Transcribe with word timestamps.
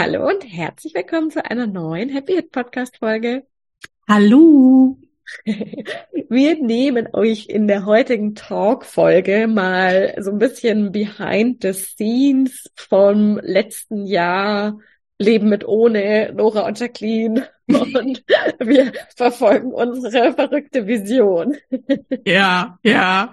Hallo 0.00 0.28
und 0.28 0.44
herzlich 0.44 0.94
willkommen 0.94 1.28
zu 1.32 1.44
einer 1.44 1.66
neuen 1.66 2.08
Happy 2.08 2.34
Hit 2.34 2.52
Podcast 2.52 2.98
Folge. 2.98 3.44
Hallo. 4.06 4.96
Wir 5.44 6.62
nehmen 6.62 7.08
euch 7.14 7.48
in 7.48 7.66
der 7.66 7.84
heutigen 7.84 8.36
Talk 8.36 8.84
Folge 8.84 9.48
mal 9.48 10.14
so 10.20 10.30
ein 10.30 10.38
bisschen 10.38 10.92
behind 10.92 11.64
the 11.64 11.72
scenes 11.72 12.70
vom 12.76 13.40
letzten 13.42 14.06
Jahr 14.06 14.78
Leben 15.18 15.48
mit 15.48 15.66
ohne 15.66 16.32
Nora 16.32 16.68
und 16.68 16.78
Jacqueline 16.78 17.48
und 17.66 18.24
wir 18.60 18.92
verfolgen 19.16 19.72
unsere 19.72 20.32
verrückte 20.32 20.86
Vision. 20.86 21.56
Ja, 22.24 22.78
ja. 22.84 23.32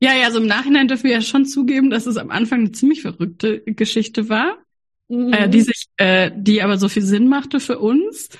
Ja, 0.00 0.16
ja, 0.16 0.32
so 0.32 0.40
im 0.40 0.46
Nachhinein 0.46 0.88
dürfen 0.88 1.04
wir 1.04 1.12
ja 1.12 1.20
schon 1.20 1.46
zugeben, 1.46 1.88
dass 1.88 2.06
es 2.06 2.16
am 2.16 2.32
Anfang 2.32 2.58
eine 2.60 2.72
ziemlich 2.72 3.02
verrückte 3.02 3.60
Geschichte 3.60 4.28
war 4.28 4.58
mhm. 5.10 5.32
äh, 5.32 5.48
die 5.48 5.60
sich, 5.60 5.86
äh, 5.96 6.30
die 6.34 6.62
aber 6.62 6.78
so 6.78 6.88
viel 6.88 7.02
Sinn 7.02 7.28
machte 7.28 7.60
für 7.60 7.78
uns. 7.78 8.30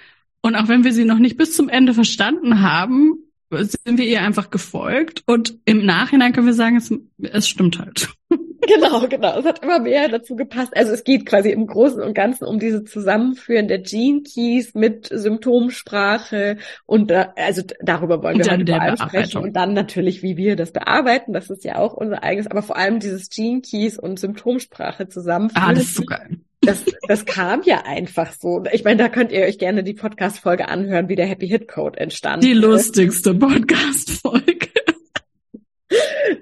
Und 0.43 0.55
auch 0.55 0.69
wenn 0.69 0.85
wir 0.85 0.93
sie 0.93 1.05
noch 1.05 1.19
nicht 1.19 1.37
bis 1.37 1.55
zum 1.55 1.69
Ende 1.69 1.93
verstanden 1.93 2.63
haben, 2.63 3.19
sind 3.51 3.99
wir 3.99 4.07
ihr 4.07 4.23
einfach 4.23 4.51
gefolgt. 4.51 5.23
Und 5.27 5.59
im 5.65 5.85
Nachhinein 5.85 6.33
können 6.33 6.47
wir 6.47 6.55
sagen, 6.55 6.77
es, 6.77 6.93
es 7.19 7.49
stimmt 7.49 7.79
halt. 7.79 8.09
Genau, 8.67 9.09
genau. 9.09 9.39
Es 9.39 9.47
hat 9.47 9.63
immer 9.65 9.81
mehr 9.81 10.09
dazu 10.09 10.37
gepasst. 10.37 10.77
Also 10.77 10.93
es 10.93 11.03
geht 11.03 11.25
quasi 11.25 11.51
im 11.51 11.67
Großen 11.67 12.01
und 12.01 12.13
Ganzen 12.13 12.45
um 12.45 12.59
diese 12.59 12.85
Zusammenführen 12.85 13.69
der 13.69 13.79
Gene 13.79 14.23
Keys 14.23 14.75
mit 14.75 15.09
Symptomsprache 15.11 16.59
und 16.85 17.11
da, 17.11 17.33
also 17.37 17.63
darüber 17.81 18.23
wollen 18.23 18.39
wir 18.39 18.51
heute 18.51 18.67
vor 18.67 18.81
allem 18.81 18.97
sprechen 18.99 19.43
und 19.43 19.55
dann 19.55 19.73
natürlich, 19.73 20.23
wie 20.23 20.37
wir 20.37 20.57
das 20.57 20.73
bearbeiten. 20.73 21.33
Das 21.33 21.49
ist 21.49 21.65
ja 21.65 21.77
auch 21.77 21.95
unser 21.95 22.23
eigenes, 22.23 22.49
aber 22.49 22.63
vor 22.63 22.77
allem 22.77 23.01
dieses 23.01 23.31
Gene 23.31 23.63
Keys 23.63 23.99
und 23.99 24.21
Symptomsprache 24.21 25.09
zusammenführen. 25.09 25.71
Ah, 25.71 25.73
das 25.73 25.85
ist 25.85 25.95
so 25.95 26.05
geil 26.05 26.39
das, 26.61 26.85
das 27.09 27.25
kam 27.25 27.63
ja 27.63 27.83
einfach 27.85 28.33
so. 28.33 28.63
Ich 28.73 28.85
meine, 28.85 29.03
da 29.03 29.09
könnt 29.09 29.33
ihr 29.33 29.45
euch 29.45 29.59
gerne 29.59 29.83
die 29.83 29.95
Podcast-Folge 29.95 30.69
anhören, 30.69 31.09
wie 31.09 31.17
der 31.17 31.27
Happy 31.27 31.49
Hit 31.49 31.69
Code 31.69 31.99
entstand. 31.99 32.45
Die 32.45 32.53
lustigste 32.53 33.35
Podcast-Folge. 33.35 34.69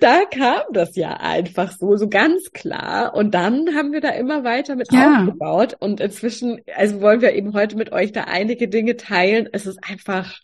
Da 0.01 0.25
kam 0.27 0.63
das 0.73 0.97
ja 0.97 1.15
einfach 1.15 1.73
so, 1.73 1.97
so 1.97 2.09
ganz 2.09 2.53
klar. 2.53 3.15
Und 3.15 3.33
dann 3.33 3.75
haben 3.75 3.93
wir 3.93 4.01
da 4.01 4.11
immer 4.11 4.45
weiter 4.45 4.77
mit 4.77 4.93
ja. 4.93 5.21
aufgebaut. 5.21 5.77
Und 5.79 6.01
inzwischen, 6.01 6.61
also 6.77 7.01
wollen 7.01 7.21
wir 7.21 7.33
eben 7.33 7.55
heute 7.55 7.77
mit 7.77 7.93
euch 7.93 8.13
da 8.13 8.25
einige 8.25 8.69
Dinge 8.69 8.97
teilen. 8.97 9.49
Es 9.53 9.67
ist 9.67 9.79
einfach 9.89 10.39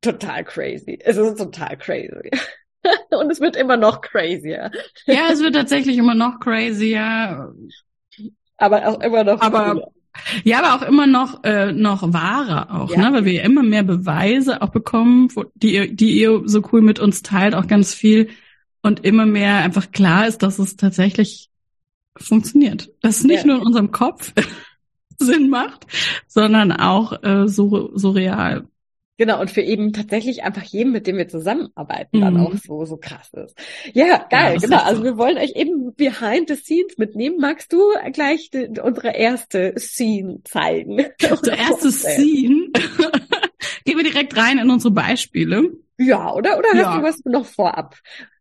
total 0.00 0.44
crazy. 0.44 0.98
Es 1.02 1.16
ist 1.16 1.38
total 1.38 1.76
crazy. 1.76 2.30
Und 3.10 3.30
es 3.30 3.40
wird 3.40 3.56
immer 3.56 3.76
noch 3.76 4.00
crazier. 4.00 4.70
Ja, 5.06 5.28
es 5.30 5.40
wird 5.40 5.54
tatsächlich 5.54 5.98
immer 5.98 6.14
noch 6.14 6.40
crazier 6.40 7.52
aber 8.58 8.86
auch 8.86 9.00
immer 9.00 9.24
noch. 9.24 9.40
Aber 9.40 9.72
cooler. 9.72 9.88
ja, 10.44 10.62
aber 10.62 10.74
auch 10.74 10.88
immer 10.88 11.06
noch 11.06 11.42
äh, 11.44 11.72
noch 11.72 12.12
wahrer 12.12 12.74
auch, 12.74 12.90
ja. 12.90 12.98
ne, 12.98 13.12
weil 13.16 13.24
wir 13.24 13.42
immer 13.42 13.62
mehr 13.62 13.84
Beweise 13.84 14.60
auch 14.60 14.70
bekommen, 14.70 15.34
wo, 15.34 15.44
die 15.54 15.74
ihr 15.74 15.94
die 15.94 16.18
ihr 16.20 16.42
so 16.44 16.62
cool 16.72 16.82
mit 16.82 16.98
uns 17.00 17.22
teilt, 17.22 17.54
auch 17.54 17.66
ganz 17.66 17.94
viel 17.94 18.28
und 18.82 19.04
immer 19.04 19.26
mehr 19.26 19.56
einfach 19.56 19.90
klar 19.90 20.26
ist, 20.26 20.42
dass 20.42 20.58
es 20.58 20.76
tatsächlich 20.76 21.48
funktioniert. 22.16 22.90
Dass 23.00 23.18
es 23.18 23.24
nicht 23.24 23.44
ja. 23.44 23.46
nur 23.46 23.56
in 23.56 23.66
unserem 23.66 23.90
Kopf 23.90 24.32
Sinn 25.18 25.48
macht, 25.48 25.86
sondern 26.26 26.72
auch 26.72 27.22
äh, 27.22 27.48
so 27.48 27.90
so 27.94 28.10
real. 28.10 28.66
Genau, 29.18 29.40
und 29.40 29.50
für 29.50 29.62
eben 29.62 29.92
tatsächlich 29.92 30.44
einfach 30.44 30.62
jeden, 30.62 30.92
mit 30.92 31.08
dem 31.08 31.16
wir 31.16 31.26
zusammenarbeiten, 31.26 32.18
mhm. 32.18 32.20
dann 32.20 32.36
auch 32.38 32.54
so, 32.54 32.84
so 32.84 32.96
krass 32.96 33.30
ist. 33.34 33.58
Ja, 33.92 34.24
geil, 34.30 34.54
ja, 34.54 34.60
genau. 34.60 34.78
Also 34.78 35.02
wir 35.02 35.18
wollen 35.18 35.36
euch 35.38 35.56
eben 35.56 35.92
behind 35.96 36.48
the 36.48 36.54
scenes 36.54 36.96
mitnehmen. 36.98 37.36
Magst 37.40 37.72
du 37.72 37.80
gleich 38.12 38.50
die, 38.50 38.68
unsere 38.80 39.16
erste 39.16 39.74
Scene 39.76 40.40
zeigen? 40.44 41.04
Unsere 41.30 41.56
erste 41.56 41.90
Scene? 41.90 42.68
Gehen 43.84 43.96
wir 43.96 44.04
direkt 44.04 44.36
rein 44.36 44.58
in 44.58 44.70
unsere 44.70 44.94
Beispiele. 44.94 45.72
Ja, 45.98 46.32
oder? 46.32 46.56
Oder 46.56 46.68
hast 46.68 46.78
ja. 46.78 46.96
du 46.98 47.02
was 47.02 47.24
noch 47.24 47.44
vorab? 47.44 47.96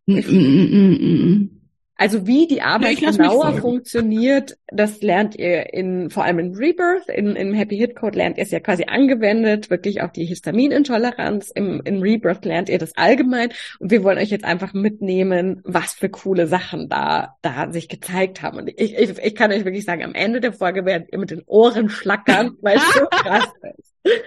Mm, 0.05 0.19
mm, 0.19 1.39
mm, 1.39 1.56
also 1.97 2.27
wie 2.27 2.47
die 2.47 2.61
Arbeit 2.61 2.99
ja, 2.99 3.09
genauer 3.09 3.53
funktioniert, 3.57 4.57
das 4.67 5.01
lernt 5.01 5.35
ihr 5.35 5.73
in 5.73 6.09
vor 6.09 6.23
allem 6.23 6.39
in 6.39 6.55
Rebirth, 6.55 7.09
in, 7.09 7.35
im 7.35 7.53
Happy 7.53 7.75
Hit 7.75 7.95
Code 7.95 8.17
lernt 8.17 8.37
ihr 8.37 8.43
es 8.43 8.51
ja 8.51 8.59
quasi 8.59 8.85
angewendet, 8.85 9.69
wirklich 9.69 10.01
auf 10.01 10.11
die 10.11 10.25
Histaminintoleranz. 10.25 11.51
Im, 11.51 11.81
in 11.83 12.01
Rebirth 12.01 12.45
lernt 12.45 12.69
ihr 12.69 12.77
das 12.77 12.95
allgemein 12.95 13.49
und 13.79 13.89
wir 13.89 14.03
wollen 14.03 14.19
euch 14.19 14.29
jetzt 14.29 14.45
einfach 14.45 14.73
mitnehmen, 14.73 15.61
was 15.63 15.93
für 15.93 16.09
coole 16.09 16.45
Sachen 16.47 16.87
da 16.87 17.35
da 17.41 17.71
sich 17.71 17.89
gezeigt 17.89 18.43
haben. 18.43 18.59
Und 18.59 18.69
ich, 18.69 18.95
ich, 18.95 19.17
ich 19.17 19.35
kann 19.35 19.51
euch 19.51 19.65
wirklich 19.65 19.85
sagen, 19.85 20.03
am 20.03 20.13
Ende 20.13 20.39
der 20.39 20.53
Folge 20.53 20.85
werdet 20.85 21.11
ihr 21.11 21.17
mit 21.19 21.31
den 21.31 21.43
Ohren 21.47 21.89
schlackern, 21.89 22.57
weil 22.61 22.77
es 22.77 22.93
so 22.93 23.05
krass 23.11 23.47
ist. 23.75 24.23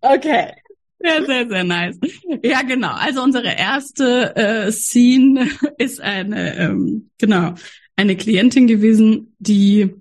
Okay. 0.00 0.52
Sehr, 0.98 1.26
sehr, 1.26 1.48
sehr 1.48 1.64
nice. 1.64 1.98
Ja, 2.42 2.62
genau. 2.62 2.92
Also 2.92 3.22
unsere 3.22 3.54
erste 3.54 4.34
äh, 4.36 4.72
Scene 4.72 5.48
ist 5.78 6.00
eine, 6.00 6.56
ähm, 6.56 7.10
genau, 7.18 7.54
eine 7.96 8.16
Klientin 8.16 8.66
gewesen, 8.66 9.34
die, 9.38 9.94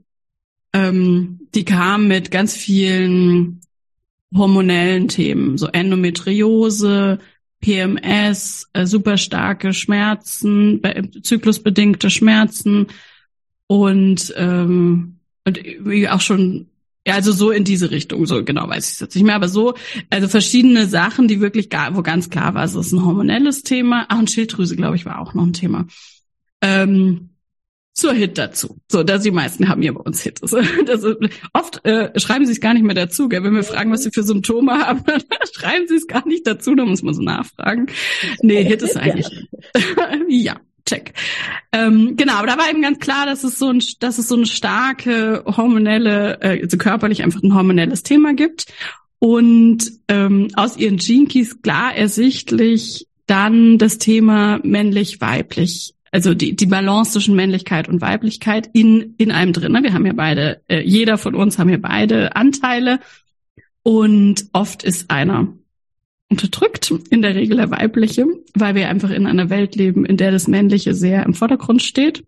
ähm, 0.74 1.48
die 1.54 1.66
kam 1.66 2.08
mit 2.08 2.32
ganz 2.32 2.56
vielen 2.56 3.62
hormonellen 4.34 5.08
Themen, 5.08 5.58
so 5.58 5.68
Endometriose, 5.68 7.20
PMS, 7.62 8.70
äh, 8.74 8.86
super 8.86 9.18
starke 9.18 9.74
Schmerzen, 9.74 10.82
zyklusbedingte 11.24 12.10
Schmerzen 12.10 12.88
und 13.68 14.34
ähm, 14.38 15.20
und 15.46 15.60
auch 16.10 16.22
schon 16.22 16.68
ja, 17.08 17.14
also 17.14 17.32
so 17.32 17.52
in 17.52 17.64
diese 17.64 17.92
Richtung, 17.92 18.26
so 18.26 18.44
genau 18.44 18.68
weiß 18.68 18.88
ich 18.88 18.94
es 18.94 19.00
jetzt 19.00 19.16
nicht 19.16 19.26
mehr, 19.26 19.36
aber 19.36 19.48
so, 19.48 19.76
also 20.10 20.28
verschiedene 20.28 20.88
Sachen, 20.88 21.28
die 21.28 21.40
wirklich 21.40 21.70
gar, 21.70 21.96
wo 21.96 22.02
ganz 22.02 22.30
klar 22.30 22.56
war, 22.56 22.64
es 22.64 22.74
ist 22.74 22.92
ein 22.92 23.06
hormonelles 23.06 23.62
Thema. 23.62 24.06
Ach, 24.10 24.18
und 24.18 24.32
Schilddrüse, 24.32 24.76
glaube 24.76 24.96
ich, 24.96 25.06
war 25.06 25.20
auch 25.20 25.34
noch 25.36 25.44
ein 25.44 25.54
Thema. 25.54 25.86
Ähm, 26.62 27.30
zur 27.94 28.14
Hit 28.14 28.38
dazu. 28.38 28.82
So, 28.92 29.04
dass 29.04 29.24
die 29.24 29.32
meisten 29.32 29.70
haben 29.70 29.82
hier 29.82 29.94
bei 29.94 30.02
uns 30.02 30.22
Hit. 30.22 30.42
Das, 30.42 30.52
ist, 30.52 31.18
oft 31.54 31.86
äh, 31.86 32.20
schreiben 32.20 32.46
sie 32.46 32.52
es 32.52 32.60
gar 32.60 32.74
nicht 32.74 32.84
mehr 32.84 32.96
dazu, 32.96 33.30
gell? 33.30 33.44
wenn 33.44 33.54
wir 33.54 33.64
fragen, 33.64 33.92
was 33.92 34.04
sie 34.04 34.12
für 34.12 34.24
Symptome 34.24 34.74
haben, 34.74 35.04
dann 35.06 35.22
schreiben 35.54 35.88
sie 35.88 35.96
es 35.96 36.08
gar 36.08 36.28
nicht 36.28 36.46
dazu, 36.48 36.76
da 36.76 36.86
muss 36.86 37.04
man 37.04 37.14
so 37.14 37.22
nachfragen. 37.22 37.88
Nee, 38.42 38.64
Hit 38.64 38.82
ist 38.82 38.98
eigentlich. 38.98 39.28
ja 40.28 40.60
check. 40.86 41.14
Ähm, 41.72 42.16
genau, 42.16 42.34
aber 42.34 42.48
da 42.48 42.58
war 42.58 42.70
eben 42.70 42.82
ganz 42.82 43.00
klar, 43.00 43.26
dass 43.26 43.44
es 43.44 43.58
so 43.58 43.70
ein, 43.70 43.82
dass 44.00 44.18
es 44.18 44.28
so 44.28 44.36
eine 44.36 44.46
starke 44.46 45.44
hormonelle, 45.46 46.40
äh, 46.42 46.62
also 46.62 46.78
körperlich 46.78 47.24
einfach 47.24 47.42
ein 47.44 47.54
hormonelles 47.54 48.04
Thema 48.04 48.34
gibt. 48.34 48.68
Und 49.20 49.92
ähm, 50.08 50.50
aus 50.56 50.78
ihren 50.78 50.98
Keys 50.98 51.62
klar 51.62 51.96
ersichtlich 51.96 53.08
dann 53.28 53.78
das 53.78 53.98
Thema 53.98 54.60
männlich-weiblich 54.64 55.96
also 56.16 56.34
die, 56.34 56.56
die 56.56 56.66
Balance 56.66 57.12
zwischen 57.12 57.36
Männlichkeit 57.36 57.90
und 57.90 58.00
Weiblichkeit 58.00 58.70
in, 58.72 59.16
in 59.18 59.32
einem 59.34 59.52
drin. 59.52 59.74
Ne? 59.74 59.84
Wir 59.84 59.94
haben 59.94 60.06
ja 60.06 60.14
beide, 60.14 60.62
äh, 60.70 60.80
jeder 60.80 61.18
von 61.18 61.36
uns 61.36 61.60
haben 61.60 61.68
ja 61.68 61.78
beide 61.78 62.38
Anteile 62.38 63.02
und 63.84 64.46
oft 64.54 64.84
ist 64.84 65.12
einer 65.12 65.50
unterdrückt, 66.30 66.92
in 67.10 67.22
der 67.22 67.36
Regel 67.36 67.58
der 67.58 67.72
weibliche, 67.72 68.26
weil 68.54 68.76
wir 68.76 68.90
einfach 68.90 69.10
in 69.10 69.28
einer 69.28 69.50
Welt 69.50 69.76
leben, 69.76 70.06
in 70.06 70.18
der 70.18 70.32
das 70.32 70.48
Männliche 70.48 70.94
sehr 70.94 71.24
im 71.24 71.34
Vordergrund 71.34 71.84
steht. 71.84 72.26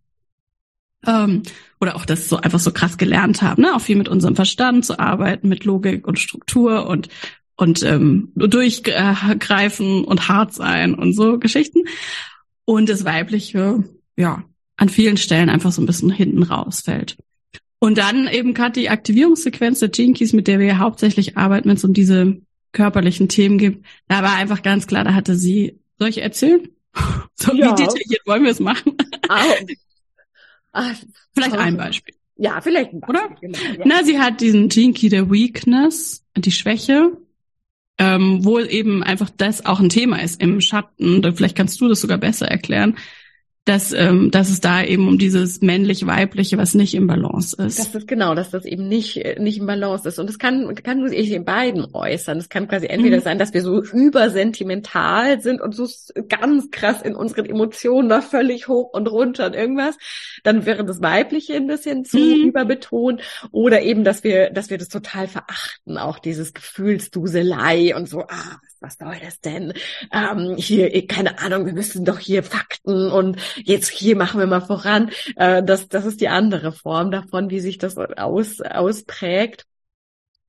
Ähm, 1.06 1.44
oder 1.80 1.96
auch 1.96 2.06
das 2.06 2.30
so 2.30 2.38
einfach 2.38 2.60
so 2.60 2.72
krass 2.72 2.98
gelernt 2.98 3.42
haben, 3.42 3.62
ne? 3.62 3.76
auch 3.76 3.82
viel 3.82 3.96
mit 3.96 4.10
unserem 4.10 4.36
Verstand 4.36 4.86
zu 4.86 5.00
arbeiten, 5.00 5.48
mit 5.48 5.64
Logik 5.64 6.08
und 6.08 6.20
Struktur 6.20 6.88
und 6.88 7.10
und 7.58 7.82
ähm, 7.84 8.32
durchgreifen 8.36 10.06
und 10.06 10.30
hart 10.30 10.54
sein 10.54 10.94
und 10.94 11.14
so 11.14 11.40
Geschichten. 11.40 11.86
Und 12.66 12.88
das 12.88 13.04
Weibliche, 13.04 13.84
ja, 14.16 14.44
an 14.78 14.90
vielen 14.90 15.18
Stellen 15.18 15.50
einfach 15.50 15.72
so 15.72 15.82
ein 15.82 15.88
bisschen 15.88 16.12
hinten 16.12 16.44
rausfällt. 16.44 17.18
Und 17.80 17.98
dann 17.98 18.28
eben 18.28 18.54
gerade 18.54 18.80
die 18.80 18.90
Aktivierungssequenz 18.90 19.80
der 19.80 19.90
Keys, 19.90 20.34
mit 20.34 20.48
der 20.48 20.60
wir 20.60 20.78
hauptsächlich 20.78 21.38
arbeiten, 21.38 21.70
wenn 21.70 21.78
es 21.78 21.84
um 21.84 21.94
diese 21.94 22.38
körperlichen 22.72 23.30
Themen 23.30 23.58
geht. 23.58 23.84
Da 24.08 24.24
war 24.24 24.36
einfach 24.36 24.62
ganz 24.62 24.88
klar, 24.88 25.04
da 25.04 25.14
hatte 25.14 25.36
sie, 25.36 25.80
soll 26.00 26.10
ich 26.10 26.22
erzählen? 26.22 26.68
So 27.40 27.54
ja. 27.54 27.66
wie 27.70 27.84
detailliert 27.84 28.26
wollen 28.26 28.44
wir 28.44 28.50
es 28.50 28.60
machen? 28.60 28.98
Ah, 29.30 29.44
vielleicht 31.36 31.56
ein 31.56 31.78
Beispiel. 31.78 32.16
Ja, 32.36 32.60
vielleicht 32.62 32.94
ein 32.94 33.00
Beispiel. 33.02 33.22
Oder? 33.22 33.36
Genau, 33.40 33.60
ja. 33.78 33.86
Na, 33.86 34.04
sie 34.04 34.18
hat 34.20 34.42
diesen 34.42 34.70
Key 34.70 35.10
der 35.10 35.30
Weakness, 35.30 36.26
die 36.36 36.52
Schwäche, 36.52 37.12
ähm, 38.00 38.44
wo 38.44 38.58
eben 38.58 39.04
einfach 39.04 39.30
das 39.30 39.64
auch 39.68 39.80
ein 39.80 39.90
Thema 39.90 40.20
ist 40.24 40.42
im 40.42 40.60
Schatten. 40.62 41.22
Vielleicht 41.36 41.56
kannst 41.56 41.80
du 41.80 41.88
das 41.88 42.02
sogar 42.02 42.18
besser 42.18 42.48
erklären 42.48 42.98
dass, 43.68 43.92
ähm, 43.92 44.32
dass 44.32 44.50
es 44.50 44.62
da 44.62 44.82
eben 44.82 45.08
um 45.08 45.18
dieses 45.18 45.62
männlich-weibliche, 45.62 46.58
was 46.58 46.74
nicht 46.74 46.94
im 46.96 47.06
Balance 47.08 47.56
ist. 47.62 47.80
Das 47.80 47.94
ist 47.94 48.08
genau, 48.08 48.34
dass 48.34 48.50
das 48.50 48.64
eben 48.64 48.88
nicht, 48.88 49.40
nicht 49.40 49.58
im 49.58 49.66
Balance 49.66 50.08
ist. 50.08 50.20
Und 50.20 50.30
es 50.30 50.40
kann, 50.40 50.74
kann 50.76 51.08
sich 51.08 51.32
in 51.32 51.44
beiden 51.44 51.86
äußern. 51.94 52.38
Es 52.38 52.48
kann 52.48 52.68
quasi 52.68 52.88
entweder 52.88 53.18
mhm. 53.18 53.22
sein, 53.22 53.40
dass 53.40 53.54
wir 53.54 53.62
so 53.62 53.84
übersentimental 53.84 55.42
sind 55.42 55.62
und 55.62 55.76
so 55.76 55.88
ganz 56.30 56.72
krass 56.72 57.02
in 57.02 57.16
unseren 57.16 57.46
Emotionen 57.46 58.08
da 58.08 58.22
völlig 58.22 58.70
hoch 58.70 58.94
und 58.94 59.08
runter 59.08 59.48
und 59.48 59.56
irgendwas. 59.56 59.98
Dann 60.44 60.66
wäre 60.66 60.86
das 60.86 61.02
Weibliche 61.02 61.56
ein 61.56 61.68
bisschen 61.68 62.06
zu 62.06 62.18
mhm. 62.18 62.48
überbetont. 62.48 63.22
Oder 63.52 63.82
eben, 63.82 64.06
dass 64.06 64.24
wir, 64.24 64.50
dass 64.50 64.70
wir 64.70 64.78
das 64.78 64.88
total 64.88 65.28
verachten, 65.28 65.98
auch 65.98 66.20
dieses 66.20 66.54
Gefühlsduselei 66.54 67.96
und 67.96 68.08
so, 68.08 68.22
ah, 68.22 68.62
was 68.82 68.98
soll 68.98 69.16
das 69.22 69.40
denn? 69.40 69.74
Ähm, 70.12 70.56
hier, 70.58 71.08
keine 71.08 71.40
Ahnung, 71.40 71.66
wir 71.66 71.74
müssen 71.74 72.06
doch 72.06 72.20
hier 72.20 72.44
Fakten 72.44 73.12
und 73.12 73.38
jetzt 73.58 73.90
hier 73.90 74.16
machen 74.16 74.40
wir 74.40 74.48
mal 74.48 74.62
voran. 74.62 75.12
Äh, 75.36 75.64
das, 75.64 75.88
das 75.88 76.06
ist 76.06 76.22
die 76.22 76.30
andere 76.30 76.72
Form 76.72 77.12
davon, 77.12 77.50
wie 77.50 77.60
sich 77.60 77.78
das 77.78 77.98
aus, 77.98 78.62
ausprägt. 78.62 79.66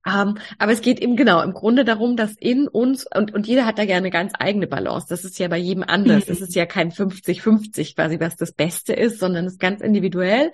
Ähm, 0.07 0.37
aber 0.57 0.71
es 0.71 0.81
geht 0.81 0.99
eben 0.99 1.15
genau 1.15 1.41
im 1.41 1.53
Grunde 1.53 1.83
darum, 1.83 2.15
dass 2.15 2.33
in 2.37 2.67
uns, 2.67 3.05
und, 3.13 3.33
und 3.33 3.47
jeder 3.47 3.65
hat 3.65 3.77
da 3.77 3.85
gerne 3.85 4.09
ganz 4.09 4.33
eigene 4.37 4.67
Balance. 4.67 5.07
Das 5.09 5.25
ist 5.25 5.37
ja 5.39 5.47
bei 5.47 5.57
jedem 5.57 5.83
anders. 5.83 6.27
Mhm. 6.27 6.33
Es 6.33 6.41
ist 6.41 6.55
ja 6.55 6.65
kein 6.65 6.91
50-50 6.91 7.95
quasi, 7.95 8.19
was 8.19 8.35
das 8.35 8.53
Beste 8.53 8.93
ist, 8.93 9.19
sondern 9.19 9.45
es 9.45 9.53
ist 9.53 9.59
ganz 9.59 9.81
individuell. 9.81 10.51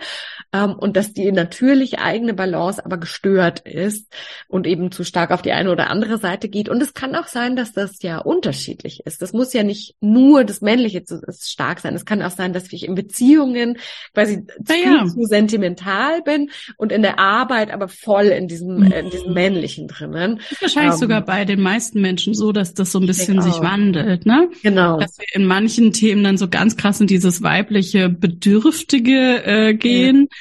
Ähm, 0.56 0.74
und 0.74 0.96
dass 0.96 1.14
die 1.14 1.32
natürlich 1.32 2.00
eigene 2.00 2.34
Balance 2.34 2.84
aber 2.84 2.98
gestört 2.98 3.62
ist 3.62 4.12
und 4.48 4.68
eben 4.68 4.92
zu 4.92 5.04
stark 5.04 5.32
auf 5.32 5.42
die 5.42 5.52
eine 5.52 5.72
oder 5.72 5.90
andere 5.90 6.18
Seite 6.18 6.50
geht. 6.50 6.70
Und 6.70 6.82
es 6.82 6.94
kann 6.94 7.16
auch 7.16 7.28
sein, 7.28 7.56
dass 7.56 7.74
das 7.74 8.02
ja 8.02 8.20
unterschiedlich 8.20 9.02
ist. 9.06 9.22
Das 9.22 9.34
muss 9.34 9.54
ja 9.54 9.64
nicht 9.64 9.96
nur 10.00 10.44
das 10.44 10.62
Männliche 10.62 11.04
zu, 11.04 11.22
stark 11.40 11.80
sein. 11.80 11.96
Es 11.96 12.06
kann 12.06 12.22
auch 12.22 12.32
sein, 12.32 12.54
dass 12.54 12.72
ich 12.72 12.86
in 12.86 12.96
Beziehungen 12.96 13.78
quasi 14.14 14.46
zu, 14.46 14.74
ja. 14.74 15.06
zu 15.06 15.24
sentimental 15.26 16.22
bin 16.22 16.50
und 16.78 16.92
in 16.92 17.02
der 17.02 17.20
Arbeit 17.20 17.72
aber 17.72 17.88
voll 17.88 18.26
in 18.26 18.48
diesem, 18.48 18.78
mhm. 18.78 18.92
in 18.92 19.10
diesem 19.10 19.34
Männlichen 19.34 19.88
drinnen. 19.88 20.40
Ist 20.52 20.62
wahrscheinlich 20.62 20.94
ähm, 20.94 21.00
sogar 21.00 21.22
bei 21.22 21.46
den 21.46 21.62
meisten 21.62 22.02
Menschen 22.02 22.34
so, 22.34 22.52
dass 22.52 22.74
das 22.74 22.92
so 22.92 23.00
ein 23.00 23.08
bisschen 23.08 23.42
sich 23.42 23.60
wandelt, 23.62 24.26
ne? 24.26 24.50
Genau. 24.64 25.00
Dass 25.00 25.18
wir 25.18 25.26
in 25.34 25.46
manchen 25.46 25.92
Themen 25.92 26.24
dann 26.24 26.38
so 26.38 26.48
ganz 26.48 26.78
krass 26.78 27.02
in 27.02 27.08
dieses 27.08 27.42
weibliche 27.42 28.10
Bedürftige 28.10 29.44
äh, 29.46 29.74
gehen. 29.74 30.28
Ja. 30.30 30.38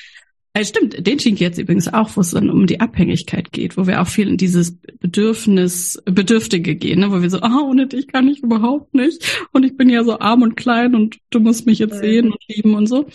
Äh, 0.57 0.65
stimmt, 0.65 1.05
den 1.05 1.19
schien 1.19 1.35
jetzt 1.35 1.59
übrigens 1.59 1.93
auch, 1.93 2.17
wo 2.17 2.21
es 2.21 2.31
dann 2.31 2.49
um 2.49 2.67
die 2.67 2.81
Abhängigkeit 2.81 3.51
geht, 3.51 3.77
wo 3.77 3.89
wir 3.89 4.01
auch 4.01 4.07
viel 4.07 4.29
in 4.29 4.37
dieses 4.37 4.79
Bedürfnis, 5.01 6.01
Bedürftige 6.05 6.77
gehen, 6.77 7.01
ne? 7.01 7.11
wo 7.11 7.21
wir 7.21 7.29
so, 7.29 7.41
ah, 7.41 7.61
ohne 7.69 7.89
dich 7.89 8.07
kann 8.07 8.29
ich 8.29 8.41
überhaupt 8.41 8.95
nicht. 8.95 9.47
Und 9.53 9.65
ich 9.65 9.77
bin 9.77 9.89
ja 9.91 10.05
so 10.05 10.21
arm 10.21 10.43
und 10.43 10.57
klein 10.57 10.95
und 10.95 11.19
du 11.31 11.41
musst 11.41 11.67
mich 11.67 11.81
jetzt 11.81 11.99
sehen 11.99 12.31
und 12.31 12.39
lieben 12.49 12.75
und 12.75 12.87
so. 12.87 13.07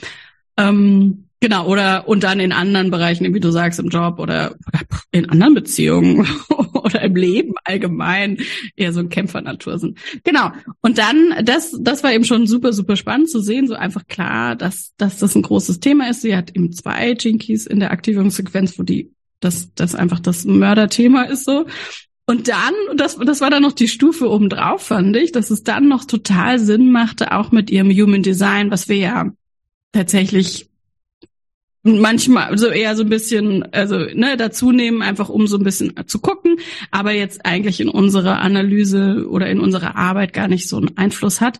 Ähm, 0.58 1.26
Genau, 1.42 1.68
oder 1.68 2.06
und 2.06 2.26
dann 2.26 2.42
in 2.42 2.52
anderen 2.52 2.92
Bereichen, 2.92 3.34
wie 3.34 3.40
du 3.40 3.50
sagst, 3.50 3.80
im 3.80 3.88
Job 3.88 4.20
oder 4.20 4.56
in 5.12 5.30
anderen 5.30 5.54
Beziehungen 5.54 6.28
oder 6.84 7.02
im 7.02 7.16
Leben 7.16 7.54
allgemein 7.64 8.38
eher 8.76 8.94
so 8.94 9.00
ein 9.00 9.10
Kämpfernatur 9.10 9.80
sind. 9.80 9.98
Genau. 10.24 10.52
Und 10.82 10.98
dann, 10.98 11.44
das, 11.44 11.78
das 11.80 12.04
war 12.04 12.14
eben 12.14 12.26
schon 12.26 12.48
super, 12.48 12.74
super 12.74 12.96
spannend 12.96 13.30
zu 13.30 13.40
sehen, 13.40 13.68
so 13.68 13.76
einfach 13.76 14.08
klar, 14.08 14.56
dass, 14.56 14.94
dass 14.98 15.18
das 15.18 15.36
ein 15.36 15.42
großes 15.42 15.80
Thema 15.80 16.10
ist. 16.10 16.22
Sie 16.22 16.36
hat 16.36 16.56
eben 16.56 16.72
zwei 16.72 17.12
Jinkies 17.12 17.66
in 17.66 17.80
der 17.80 17.92
Aktivierungssequenz, 17.92 18.78
wo 18.78 18.84
die, 18.84 19.12
das, 19.40 19.74
das 19.76 19.96
einfach 19.96 20.20
das 20.20 20.46
Mörderthema 20.46 21.24
ist 21.24 21.46
so. 21.46 21.66
Und 22.26 22.48
dann, 22.48 22.74
das, 22.96 23.18
das 23.18 23.42
war 23.42 23.50
dann 23.50 23.64
noch 23.64 23.72
die 23.72 23.88
Stufe 23.88 24.30
obendrauf, 24.30 24.84
fand 24.84 25.16
ich, 25.16 25.32
dass 25.32 25.50
es 25.50 25.64
dann 25.64 25.88
noch 25.88 26.06
total 26.06 26.60
Sinn 26.60 26.92
machte, 26.92 27.32
auch 27.32 27.52
mit 27.52 27.72
ihrem 27.72 27.90
Human 27.90 28.22
Design, 28.22 28.70
was 28.70 28.88
wir 28.88 28.98
ja 28.98 29.32
tatsächlich 29.94 30.69
manchmal 31.98 32.58
so 32.58 32.68
eher 32.68 32.96
so 32.96 33.04
ein 33.04 33.10
bisschen 33.10 33.64
also 33.74 33.98
ne 33.98 34.38
dazu 34.38 34.72
nehmen 34.72 35.02
einfach 35.02 35.30
um 35.30 35.48
so 35.48 35.58
ein 35.58 35.64
bisschen 35.64 35.94
zu 36.06 36.20
gucken 36.20 36.58
aber 36.92 37.12
jetzt 37.12 37.46
eigentlich 37.46 37.80
in 37.82 37.90
unserer 37.90 38.40
Analyse 38.40 39.28
oder 39.30 39.50
in 39.50 39.60
unserer 39.60 39.96
Arbeit 39.96 40.34
gar 40.34 40.48
nicht 40.48 40.70
so 40.70 40.78
einen 40.78 40.98
Einfluss 40.98 41.42
hat. 41.42 41.60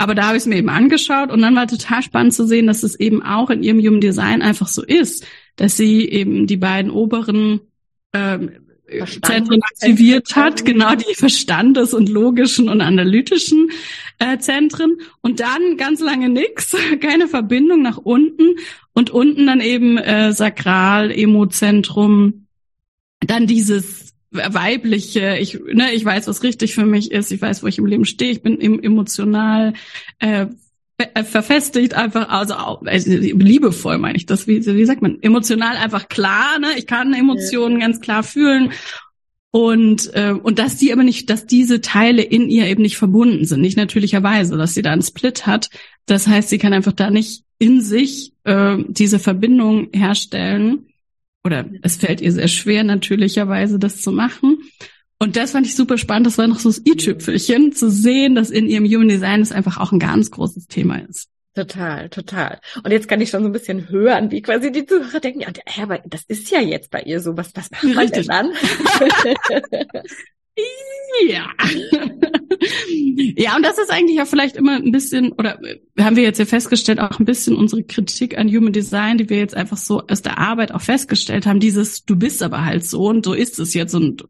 Aber 0.00 0.14
da 0.14 0.28
habe 0.28 0.36
ich 0.36 0.42
es 0.42 0.46
mir 0.46 0.56
eben 0.56 0.68
angeschaut 0.68 1.30
und 1.30 1.42
dann 1.42 1.56
war 1.56 1.66
total 1.66 2.02
spannend 2.02 2.34
zu 2.34 2.46
sehen 2.46 2.66
dass 2.66 2.82
es 2.82 2.98
eben 2.98 3.22
auch 3.22 3.50
in 3.50 3.62
ihrem 3.62 3.78
Human 3.80 4.00
Design 4.00 4.42
einfach 4.42 4.68
so 4.68 4.82
ist 4.82 5.24
dass 5.56 5.76
sie 5.76 6.08
eben 6.08 6.46
die 6.46 6.56
beiden 6.56 6.90
oberen 6.90 7.60
ähm, 8.14 8.50
Zentren 9.22 9.60
aktiviert 9.62 10.34
hat, 10.34 10.64
genau 10.64 10.94
die 10.94 11.14
Verstandes- 11.14 11.92
und 11.92 12.08
logischen 12.08 12.68
und 12.68 12.80
analytischen 12.80 13.70
äh, 14.18 14.38
Zentren. 14.38 14.98
Und 15.20 15.40
dann 15.40 15.76
ganz 15.76 16.00
lange 16.00 16.28
nix, 16.28 16.74
keine 17.00 17.28
Verbindung 17.28 17.82
nach 17.82 17.98
unten 17.98 18.56
und 18.98 19.10
unten 19.10 19.46
dann 19.46 19.60
eben 19.60 19.96
äh, 19.96 20.32
Sakral, 20.32 21.12
Emozentrum, 21.12 22.48
dann 23.20 23.46
dieses 23.46 24.12
weibliche, 24.32 25.38
ich, 25.38 25.56
ne, 25.72 25.92
ich 25.92 26.04
weiß, 26.04 26.26
was 26.26 26.42
richtig 26.42 26.74
für 26.74 26.84
mich 26.84 27.12
ist, 27.12 27.30
ich 27.30 27.40
weiß, 27.40 27.62
wo 27.62 27.68
ich 27.68 27.78
im 27.78 27.86
Leben 27.86 28.04
stehe, 28.04 28.32
ich 28.32 28.42
bin 28.42 28.60
emotional 28.60 29.74
äh, 30.18 30.46
äh, 30.98 31.22
verfestigt 31.22 31.94
einfach, 31.94 32.28
also, 32.28 32.54
also 32.54 33.10
liebevoll 33.12 33.98
meine 33.98 34.16
ich 34.16 34.26
das, 34.26 34.48
wie, 34.48 34.66
wie 34.66 34.84
sagt 34.84 35.00
man, 35.00 35.22
emotional 35.22 35.76
einfach 35.76 36.08
klar, 36.08 36.58
ne? 36.58 36.66
Ich 36.76 36.88
kann 36.88 37.14
Emotionen 37.14 37.80
ja. 37.80 37.86
ganz 37.86 38.00
klar 38.00 38.24
fühlen 38.24 38.72
und 39.52 40.12
äh, 40.14 40.32
und 40.32 40.58
dass 40.58 40.76
die 40.76 40.92
aber 40.92 41.04
nicht, 41.04 41.30
dass 41.30 41.46
diese 41.46 41.80
Teile 41.80 42.22
in 42.22 42.50
ihr 42.50 42.66
eben 42.66 42.82
nicht 42.82 42.98
verbunden 42.98 43.44
sind, 43.44 43.60
nicht 43.60 43.76
natürlicherweise, 43.76 44.56
dass 44.56 44.74
sie 44.74 44.82
da 44.82 44.90
einen 44.90 45.02
Split 45.02 45.46
hat. 45.46 45.70
Das 46.06 46.26
heißt, 46.26 46.48
sie 46.48 46.58
kann 46.58 46.72
einfach 46.72 46.92
da 46.92 47.10
nicht 47.10 47.44
in 47.58 47.80
sich 47.80 48.32
äh, 48.44 48.76
diese 48.88 49.18
Verbindung 49.18 49.88
herstellen 49.92 50.86
oder 51.44 51.64
es 51.82 51.96
fällt 51.96 52.20
ihr 52.20 52.32
sehr 52.32 52.48
schwer 52.48 52.84
natürlicherweise 52.84 53.78
das 53.78 54.02
zu 54.02 54.12
machen. 54.12 54.58
Und 55.18 55.36
das 55.36 55.52
fand 55.52 55.66
ich 55.66 55.74
super 55.74 55.98
spannend. 55.98 56.26
Das 56.26 56.38
war 56.38 56.46
noch 56.46 56.60
so 56.60 56.68
das 56.68 56.82
i-Tüpfelchen, 56.86 57.72
zu 57.72 57.90
sehen, 57.90 58.34
dass 58.34 58.50
in 58.50 58.68
ihrem 58.68 58.84
Human 58.84 59.08
Design 59.08 59.40
es 59.40 59.50
einfach 59.50 59.78
auch 59.78 59.90
ein 59.90 59.98
ganz 59.98 60.30
großes 60.30 60.68
Thema 60.68 60.96
ist. 60.96 61.28
Total, 61.54 62.08
total. 62.08 62.60
Und 62.84 62.92
jetzt 62.92 63.08
kann 63.08 63.20
ich 63.20 63.30
schon 63.30 63.42
so 63.42 63.48
ein 63.48 63.52
bisschen 63.52 63.88
hören, 63.88 64.30
wie 64.30 64.42
quasi 64.42 64.70
die 64.70 64.86
Zuhörer 64.86 65.18
denken, 65.18 65.40
ja, 65.40 65.48
aber 65.82 65.98
das 66.06 66.22
ist 66.28 66.50
ja 66.50 66.60
jetzt 66.60 66.90
bei 66.90 67.02
ihr 67.02 67.20
so, 67.20 67.36
was, 67.36 67.50
was 67.56 67.70
macht 67.72 67.82
man 67.82 68.08
denn 68.08 68.26
dann? 68.26 68.52
ja. 71.28 71.46
Ja, 73.40 73.54
und 73.54 73.64
das 73.64 73.78
ist 73.78 73.92
eigentlich 73.92 74.20
auch 74.20 74.26
vielleicht 74.26 74.56
immer 74.56 74.74
ein 74.74 74.90
bisschen, 74.90 75.30
oder 75.30 75.60
haben 76.00 76.16
wir 76.16 76.24
jetzt 76.24 76.40
ja 76.40 76.44
festgestellt, 76.44 76.98
auch 76.98 77.20
ein 77.20 77.24
bisschen 77.24 77.54
unsere 77.54 77.84
Kritik 77.84 78.36
an 78.36 78.48
Human 78.48 78.72
Design, 78.72 79.16
die 79.16 79.30
wir 79.30 79.38
jetzt 79.38 79.54
einfach 79.54 79.76
so 79.76 80.02
aus 80.08 80.22
der 80.22 80.38
Arbeit 80.38 80.72
auch 80.72 80.80
festgestellt 80.80 81.46
haben, 81.46 81.60
dieses, 81.60 82.04
du 82.04 82.16
bist 82.16 82.42
aber 82.42 82.64
halt 82.64 82.84
so 82.84 83.06
und 83.06 83.24
so 83.24 83.34
ist 83.34 83.60
es 83.60 83.74
jetzt 83.74 83.94
und 83.94 84.24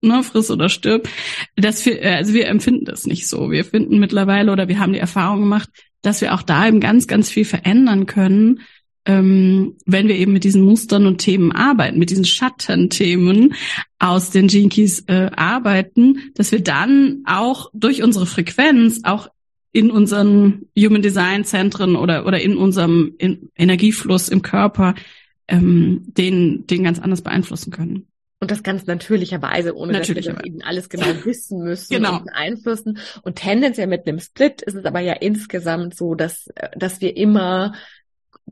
ne, 0.00 0.22
friss 0.22 0.50
oder 0.50 0.70
stirb. 0.70 1.06
Das 1.54 1.84
wir, 1.84 2.02
äh, 2.02 2.14
also 2.14 2.32
wir 2.32 2.46
empfinden 2.46 2.86
das 2.86 3.04
nicht 3.04 3.28
so. 3.28 3.50
Wir 3.50 3.62
finden 3.62 3.98
mittlerweile 3.98 4.50
oder 4.50 4.68
wir 4.68 4.78
haben 4.78 4.94
die 4.94 5.00
Erfahrung 5.00 5.40
gemacht, 5.40 5.68
dass 6.00 6.22
wir 6.22 6.32
auch 6.32 6.42
da 6.42 6.66
eben 6.66 6.80
ganz, 6.80 7.06
ganz 7.06 7.28
viel 7.28 7.44
verändern 7.44 8.06
können, 8.06 8.60
ähm, 9.06 9.76
wenn 9.86 10.08
wir 10.08 10.16
eben 10.16 10.32
mit 10.32 10.44
diesen 10.44 10.62
Mustern 10.62 11.06
und 11.06 11.18
Themen 11.18 11.52
arbeiten, 11.52 11.98
mit 11.98 12.10
diesen 12.10 12.24
Schattenthemen 12.24 13.54
aus 13.98 14.30
den 14.30 14.48
Jinkies 14.48 15.04
äh, 15.06 15.30
arbeiten, 15.34 16.32
dass 16.34 16.52
wir 16.52 16.62
dann 16.62 17.22
auch 17.24 17.70
durch 17.72 18.02
unsere 18.02 18.26
Frequenz 18.26 19.00
auch 19.04 19.28
in 19.72 19.90
unseren 19.90 20.66
Human 20.76 21.02
Design 21.02 21.44
Zentren 21.44 21.96
oder 21.96 22.26
oder 22.26 22.40
in 22.40 22.56
unserem 22.56 23.14
in 23.18 23.50
Energiefluss 23.56 24.28
im 24.28 24.42
Körper 24.42 24.94
ähm, 25.48 26.02
den 26.06 26.66
den 26.66 26.82
ganz 26.82 26.98
anders 26.98 27.22
beeinflussen 27.22 27.70
können. 27.70 28.06
Und 28.38 28.50
das 28.50 28.62
ganz 28.62 28.86
natürlicherweise, 28.86 29.74
ohne 29.74 29.92
Natürlich 29.92 30.26
dass 30.26 30.36
wir 30.36 30.52
das 30.52 30.66
alles 30.66 30.88
genau 30.90 31.06
wissen 31.24 31.62
müssen 31.62 31.94
genau. 31.94 32.18
und 32.18 32.26
beeinflussen. 32.26 32.98
Und 33.22 33.36
tendenziell 33.36 33.86
mit 33.86 34.06
einem 34.06 34.20
Split 34.20 34.60
ist 34.60 34.74
es 34.74 34.84
aber 34.84 35.00
ja 35.00 35.14
insgesamt 35.14 35.96
so, 35.96 36.14
dass, 36.14 36.50
dass 36.76 37.00
wir 37.00 37.16
immer 37.16 37.72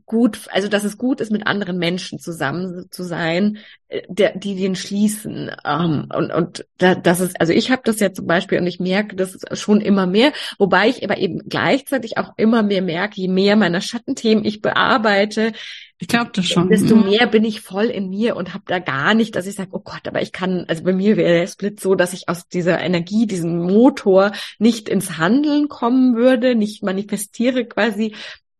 gut, 0.05 0.41
also 0.51 0.67
dass 0.67 0.83
es 0.83 0.97
gut 0.97 1.21
ist, 1.21 1.31
mit 1.31 1.47
anderen 1.47 1.77
Menschen 1.77 2.19
zusammen 2.19 2.87
zu 2.91 3.03
sein, 3.03 3.59
äh, 3.87 4.01
der, 4.07 4.37
die 4.37 4.55
den 4.55 4.75
schließen. 4.75 5.51
Ähm, 5.63 6.09
und 6.13 6.31
und 6.31 6.65
da, 6.77 6.95
das 6.95 7.21
ist, 7.21 7.39
also 7.39 7.53
ich 7.53 7.71
habe 7.71 7.81
das 7.85 7.99
ja 7.99 8.11
zum 8.13 8.27
Beispiel 8.27 8.59
und 8.59 8.67
ich 8.67 8.79
merke 8.79 9.15
das 9.15 9.39
schon 9.53 9.81
immer 9.81 10.05
mehr, 10.05 10.33
wobei 10.57 10.89
ich 10.89 11.03
aber 11.03 11.17
eben 11.17 11.47
gleichzeitig 11.47 12.17
auch 12.17 12.33
immer 12.37 12.61
mehr 12.61 12.81
merke, 12.81 13.21
je 13.21 13.27
mehr 13.29 13.55
meiner 13.55 13.81
Schattenthemen 13.81 14.43
ich 14.43 14.61
bearbeite, 14.61 15.53
ich 15.97 16.09
glaube 16.09 16.31
das 16.33 16.45
schon. 16.45 16.69
Desto 16.69 16.97
mehr 16.97 17.25
bin 17.25 17.45
ich 17.45 17.61
voll 17.61 17.85
in 17.85 18.09
mir 18.09 18.35
und 18.35 18.53
habe 18.53 18.65
da 18.67 18.79
gar 18.79 19.13
nicht, 19.13 19.35
dass 19.35 19.47
ich 19.47 19.55
sage, 19.55 19.69
oh 19.71 19.79
Gott, 19.79 20.05
aber 20.07 20.21
ich 20.21 20.33
kann, 20.33 20.65
also 20.67 20.83
bei 20.83 20.91
mir 20.91 21.15
wäre 21.15 21.39
der 21.39 21.47
Split 21.47 21.79
so, 21.79 21.95
dass 21.95 22.11
ich 22.11 22.27
aus 22.27 22.49
dieser 22.49 22.81
Energie, 22.81 23.27
diesem 23.27 23.59
Motor 23.59 24.33
nicht 24.59 24.89
ins 24.89 25.17
Handeln 25.17 25.69
kommen 25.69 26.17
würde, 26.17 26.55
nicht 26.55 26.83
manifestiere 26.83 27.63
quasi, 27.63 28.13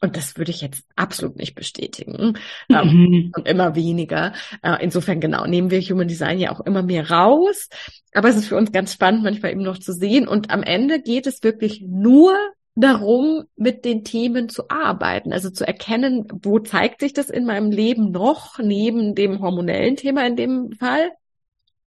und 0.06 0.16
das 0.16 0.38
würde 0.38 0.52
ich 0.52 0.62
jetzt 0.62 0.86
absolut 0.96 1.36
nicht 1.36 1.56
bestätigen. 1.56 2.38
Ähm, 2.70 2.88
mhm. 2.88 3.32
Und 3.36 3.48
immer 3.48 3.76
weniger. 3.76 4.34
Äh, 4.62 4.78
insofern, 4.82 5.20
genau, 5.20 5.46
nehmen 5.48 5.72
wir 5.72 5.82
Human 5.82 6.08
Design 6.08 6.40
ja 6.40 6.52
auch 6.52 6.62
immer 6.62 6.84
mehr 6.84 7.10
raus. 7.10 7.70
Aber 8.14 8.30
es 8.30 8.36
ist 8.36 8.48
für 8.48 8.56
uns 8.56 8.72
ganz 8.72 8.94
spannend, 8.94 9.24
manchmal 9.24 9.52
eben 9.52 9.64
noch 9.64 9.80
zu 9.80 9.94
sehen. 9.94 10.28
Und 10.28 10.52
am 10.52 10.62
Ende 10.62 11.02
geht 11.02 11.26
es 11.26 11.42
wirklich 11.42 11.82
nur 11.82 12.38
darum, 12.76 13.46
mit 13.56 13.84
den 13.84 14.04
Themen 14.04 14.48
zu 14.48 14.70
arbeiten, 14.70 15.34
also 15.34 15.50
zu 15.50 15.66
erkennen, 15.66 16.28
wo 16.44 16.60
zeigt 16.60 17.00
sich 17.00 17.14
das 17.14 17.32
in 17.32 17.46
meinem 17.46 17.72
Leben 17.72 18.12
noch, 18.12 18.60
neben 18.60 19.16
dem 19.16 19.42
hormonellen 19.42 19.96
Thema 19.96 20.28
in 20.28 20.36
dem 20.36 20.72
Fall, 20.74 21.12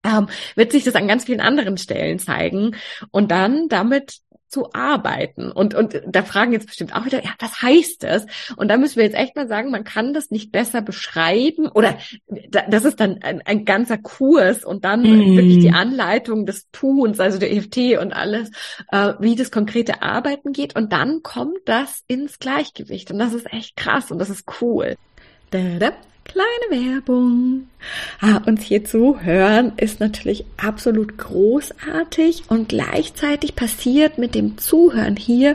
ähm, 0.04 0.28
wird 0.54 0.72
sich 0.72 0.84
das 0.84 0.94
an 0.94 1.08
ganz 1.08 1.24
vielen 1.24 1.40
anderen 1.40 1.78
Stellen 1.78 2.18
zeigen 2.18 2.76
und 3.10 3.30
dann 3.30 3.68
damit 3.68 4.18
zu 4.54 4.72
arbeiten. 4.72 5.50
Und, 5.50 5.74
und 5.74 6.00
da 6.06 6.22
fragen 6.22 6.52
jetzt 6.52 6.68
bestimmt 6.68 6.94
auch 6.94 7.04
wieder, 7.04 7.24
ja, 7.24 7.32
was 7.40 7.60
heißt 7.60 8.04
das? 8.04 8.24
Und 8.56 8.68
da 8.68 8.76
müssen 8.76 8.96
wir 8.96 9.02
jetzt 9.02 9.16
echt 9.16 9.34
mal 9.34 9.48
sagen, 9.48 9.72
man 9.72 9.82
kann 9.82 10.14
das 10.14 10.30
nicht 10.30 10.52
besser 10.52 10.80
beschreiben 10.80 11.66
oder 11.66 11.98
das 12.68 12.84
ist 12.84 13.00
dann 13.00 13.20
ein, 13.22 13.42
ein 13.44 13.64
ganzer 13.64 13.98
Kurs 13.98 14.64
und 14.64 14.84
dann 14.84 15.02
mm. 15.02 15.36
wirklich 15.36 15.58
die 15.58 15.72
Anleitung 15.72 16.46
des 16.46 16.70
Tuns, 16.70 17.18
also 17.18 17.38
der 17.38 17.52
EFT 17.52 17.98
und 18.00 18.12
alles, 18.12 18.50
äh, 18.92 19.14
wie 19.18 19.34
das 19.34 19.50
konkrete 19.50 20.02
Arbeiten 20.02 20.52
geht. 20.52 20.76
Und 20.76 20.92
dann 20.92 21.24
kommt 21.24 21.58
das 21.64 22.04
ins 22.06 22.38
Gleichgewicht. 22.38 23.10
Und 23.10 23.18
das 23.18 23.34
ist 23.34 23.52
echt 23.52 23.74
krass 23.74 24.12
und 24.12 24.20
das 24.20 24.30
ist 24.30 24.44
cool. 24.60 24.94
Da, 25.50 25.58
da. 25.80 25.92
Kleine 26.24 26.94
Werbung. 26.94 27.68
Ah, 28.20 28.40
uns 28.46 28.62
hier 28.62 28.84
zu 28.84 29.20
hören 29.20 29.72
ist 29.76 30.00
natürlich 30.00 30.46
absolut 30.56 31.18
großartig 31.18 32.44
und 32.48 32.70
gleichzeitig 32.70 33.54
passiert 33.54 34.16
mit 34.16 34.34
dem 34.34 34.56
Zuhören 34.56 35.16
hier 35.16 35.54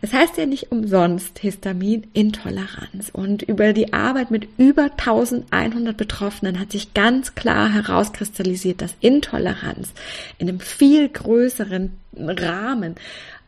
Es 0.00 0.12
heißt 0.12 0.36
ja 0.36 0.46
nicht 0.46 0.70
umsonst 0.72 1.38
Histaminintoleranz. 1.38 3.10
Und 3.12 3.42
über 3.42 3.72
die 3.72 3.92
Arbeit 3.92 4.30
mit 4.30 4.48
über 4.58 4.84
1100 4.84 5.96
Betroffenen 5.96 6.58
hat 6.58 6.72
sich 6.72 6.94
ganz 6.94 7.34
klar 7.34 7.72
herauskristallisiert, 7.72 8.82
dass 8.82 8.96
Intoleranz 9.00 9.92
in 10.38 10.48
einem 10.48 10.60
viel 10.60 11.08
größeren 11.08 11.92
Rahmen 12.18 12.96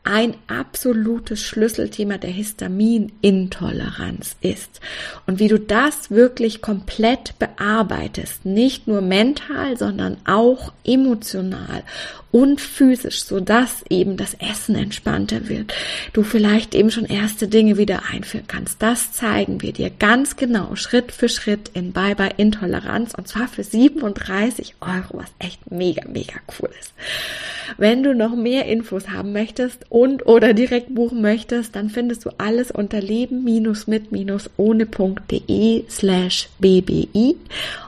ein 0.05 0.35
absolutes 0.47 1.43
Schlüsselthema 1.43 2.19
der 2.19 2.31
Histaminintoleranz 2.31 4.37
ist. 4.41 4.81
Und 5.27 5.39
wie 5.39 5.49
du 5.49 5.59
das 5.59 6.11
wirklich 6.11 6.63
komplett 6.63 7.39
bearbeitest, 7.39 8.45
nicht 8.45 8.87
nur 8.87 9.01
mental, 9.01 9.77
sondern 9.77 10.17
auch 10.25 10.73
emotional 10.85 11.83
und 12.31 12.61
physisch, 12.61 13.25
so 13.25 13.41
dass 13.41 13.85
eben 13.89 14.17
das 14.17 14.35
Essen 14.35 14.75
entspannter 14.75 15.49
wird. 15.49 15.73
Du 16.13 16.23
vielleicht 16.23 16.75
eben 16.75 16.91
schon 16.91 17.07
erste 17.07 17.49
Dinge 17.49 17.79
wieder 17.79 18.03
einführen 18.13 18.47
kannst. 18.47 18.83
Das 18.83 19.13
zeigen 19.13 19.63
wir 19.63 19.73
dir 19.73 19.91
ganz 19.91 20.37
genau 20.37 20.77
Schritt 20.77 21.13
für 21.13 21.29
Schritt 21.29 21.71
in 21.73 21.93
Bye 21.93 22.15
Bye 22.15 22.35
Intoleranz 22.37 23.15
und 23.15 23.29
zwar 23.29 23.49
für 23.49 23.65
37 23.65 24.75
Euro, 24.81 25.19
was 25.19 25.33
echt 25.39 25.71
mega, 25.71 26.07
mega 26.09 26.35
cool 26.61 26.71
ist. 26.79 26.93
Wenn 27.77 28.03
du 28.03 28.15
noch 28.15 28.35
mehr 28.35 28.67
Infos 28.67 29.09
haben 29.09 29.33
möchtest 29.33 29.88
und 29.89 30.27
oder 30.27 30.53
direkt 30.55 30.95
buchen 30.95 31.21
möchtest, 31.23 31.75
dann 31.77 31.91
findest 31.91 32.25
du 32.25 32.31
alles 32.39 32.71
unter 32.71 33.01
leben-mit-ohne.de 33.01 35.85
slash 35.89 36.49
bbi 36.59 37.37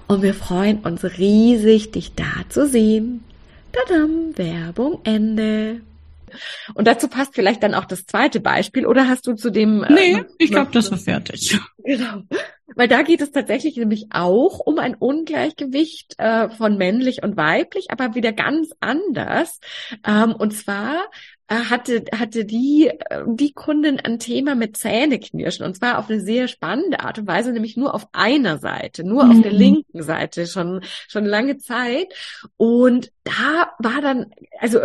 und 0.07 0.23
wir 0.23 0.35
freuen 0.35 0.78
uns 0.78 1.04
riesig, 1.04 1.92
dich 1.92 2.14
da 2.14 2.25
zu 2.49 2.66
sehen. 2.66 3.23
Tadam, 3.73 4.37
Werbung 4.37 5.00
Ende. 5.04 5.83
Und 6.75 6.87
dazu 6.87 7.09
passt 7.09 7.35
vielleicht 7.35 7.62
dann 7.62 7.75
auch 7.75 7.85
das 7.85 8.07
zweite 8.07 8.40
Beispiel, 8.40 8.87
oder 8.87 9.09
hast 9.09 9.26
du 9.26 9.35
zu 9.35 9.50
dem? 9.50 9.83
Äh, 9.83 9.92
nee, 9.92 10.12
äh, 10.14 10.25
ich 10.38 10.50
glaube, 10.50 10.71
das 10.73 10.90
war 10.90 10.99
fertig. 10.99 11.59
Genau. 11.83 12.23
Weil 12.76 12.88
da 12.88 13.02
geht 13.02 13.21
es 13.21 13.33
tatsächlich 13.33 13.76
nämlich 13.76 14.07
auch 14.11 14.61
um 14.61 14.78
ein 14.78 14.95
Ungleichgewicht 14.95 16.14
äh, 16.19 16.49
von 16.50 16.76
männlich 16.76 17.23
und 17.23 17.37
weiblich, 17.37 17.90
aber 17.90 18.14
wieder 18.14 18.33
ganz 18.33 18.71
anders. 18.80 19.61
Ähm, 20.07 20.35
und 20.35 20.52
zwar 20.52 21.04
hatte, 21.50 22.04
hatte 22.16 22.45
die, 22.45 22.88
äh, 22.88 23.25
die 23.26 23.52
Kundin 23.52 23.99
ein 23.99 24.19
Thema 24.19 24.54
mit 24.54 24.76
Zähneknirschen 24.76 25.66
und 25.66 25.76
zwar 25.76 25.99
auf 25.99 26.09
eine 26.09 26.21
sehr 26.21 26.47
spannende 26.47 27.00
Art 27.00 27.19
und 27.19 27.26
Weise, 27.26 27.52
nämlich 27.52 27.76
nur 27.76 27.95
auf 27.95 28.07
einer 28.12 28.59
Seite, 28.59 29.02
nur 29.04 29.25
mhm. 29.25 29.30
auf 29.30 29.42
der 29.42 29.52
mhm. 29.52 29.59
linken 29.59 30.02
Seite 30.02 30.47
schon, 30.47 30.83
schon 31.09 31.25
lange 31.25 31.59
Zeit. 31.59 32.14
Und 32.57 33.11
da 33.25 33.73
war 33.78 34.00
dann, 34.00 34.33
also 34.59 34.78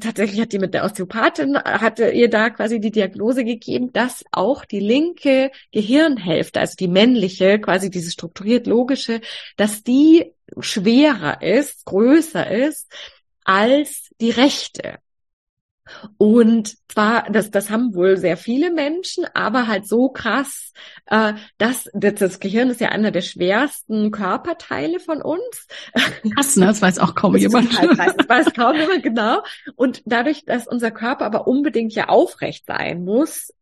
tatsächlich 0.00 0.40
hat 0.40 0.52
die 0.52 0.58
mit 0.58 0.74
der 0.74 0.84
Osteopathin, 0.84 1.56
hatte 1.56 2.10
ihr 2.10 2.28
da 2.28 2.50
quasi 2.50 2.78
die 2.78 2.90
Diagnose 2.90 3.44
gegeben, 3.44 3.92
dass 3.92 4.24
auch 4.32 4.66
die 4.66 4.80
linke 4.80 5.50
Gehirnhälfte, 5.72 6.60
also 6.60 6.76
die 6.78 6.88
männliche, 6.88 7.58
quasi 7.58 7.90
diese 7.90 8.10
strukturiert 8.10 8.66
logische, 8.66 9.20
dass 9.56 9.82
die 9.82 10.34
schwerer 10.60 11.40
ist, 11.40 11.86
größer 11.86 12.50
ist 12.50 12.92
als 13.44 14.10
die 14.20 14.30
rechte. 14.30 14.98
Und 16.18 16.76
zwar, 16.88 17.30
das, 17.30 17.50
das 17.50 17.70
haben 17.70 17.94
wohl 17.94 18.16
sehr 18.16 18.36
viele 18.36 18.70
Menschen, 18.70 19.24
aber 19.34 19.66
halt 19.66 19.86
so 19.86 20.08
krass, 20.08 20.72
äh, 21.06 21.34
dass 21.58 21.88
das, 21.94 22.14
das 22.14 22.40
Gehirn 22.40 22.70
ist 22.70 22.80
ja 22.80 22.88
einer 22.88 23.10
der 23.10 23.22
schwersten 23.22 24.10
Körperteile 24.10 25.00
von 25.00 25.22
uns. 25.22 25.66
Krass, 26.34 26.56
ne? 26.56 26.66
Das 26.66 26.82
weiß 26.82 26.98
auch 26.98 27.14
kaum 27.14 27.32
das 27.32 27.42
jemand. 27.42 27.78
Halt, 27.78 28.18
das 28.18 28.28
weiß 28.28 28.52
kaum 28.54 28.76
jemand, 28.76 29.02
genau. 29.02 29.42
Und 29.76 30.02
dadurch, 30.06 30.44
dass 30.44 30.66
unser 30.66 30.90
Körper 30.90 31.24
aber 31.24 31.46
unbedingt 31.46 31.94
ja 31.94 32.08
aufrecht 32.08 32.66
sein 32.66 33.04
muss, 33.04 33.52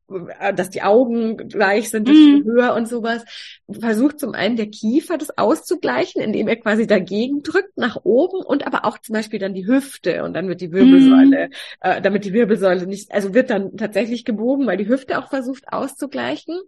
dass 0.54 0.70
die 0.70 0.82
Augen 0.82 1.36
gleich 1.48 1.90
sind, 1.90 2.08
mhm. 2.08 2.44
höher 2.44 2.74
und 2.74 2.88
sowas, 2.88 3.24
versucht 3.70 4.18
zum 4.18 4.34
einen 4.34 4.56
der 4.56 4.68
Kiefer 4.68 5.18
das 5.18 5.36
auszugleichen, 5.36 6.20
indem 6.20 6.48
er 6.48 6.56
quasi 6.56 6.86
dagegen 6.86 7.42
drückt 7.42 7.76
nach 7.76 7.98
oben 8.04 8.42
und 8.44 8.66
aber 8.66 8.84
auch 8.84 8.98
zum 8.98 9.14
Beispiel 9.14 9.38
dann 9.38 9.54
die 9.54 9.66
Hüfte 9.66 10.24
und 10.24 10.34
dann 10.34 10.48
wird 10.48 10.60
die 10.60 10.72
Wirbelsäule, 10.72 11.48
mhm. 11.48 11.52
äh, 11.80 12.00
damit 12.00 12.24
die 12.24 12.32
Wirbelsäule 12.32 12.86
nicht, 12.86 13.12
also 13.12 13.34
wird 13.34 13.50
dann 13.50 13.76
tatsächlich 13.76 14.24
gebogen, 14.24 14.66
weil 14.66 14.76
die 14.76 14.88
Hüfte 14.88 15.18
auch 15.18 15.28
versucht 15.28 15.64
auszugleichen. 15.72 16.58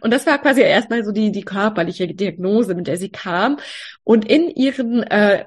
Und 0.00 0.12
das 0.12 0.26
war 0.26 0.38
quasi 0.38 0.62
erstmal 0.62 1.04
so 1.04 1.12
die, 1.12 1.30
die 1.32 1.44
körperliche 1.44 2.06
Diagnose, 2.06 2.74
mit 2.74 2.86
der 2.86 2.96
sie 2.96 3.10
kam. 3.10 3.58
Und 4.04 4.28
in 4.28 4.48
ihren 4.48 5.02
äh, 5.02 5.44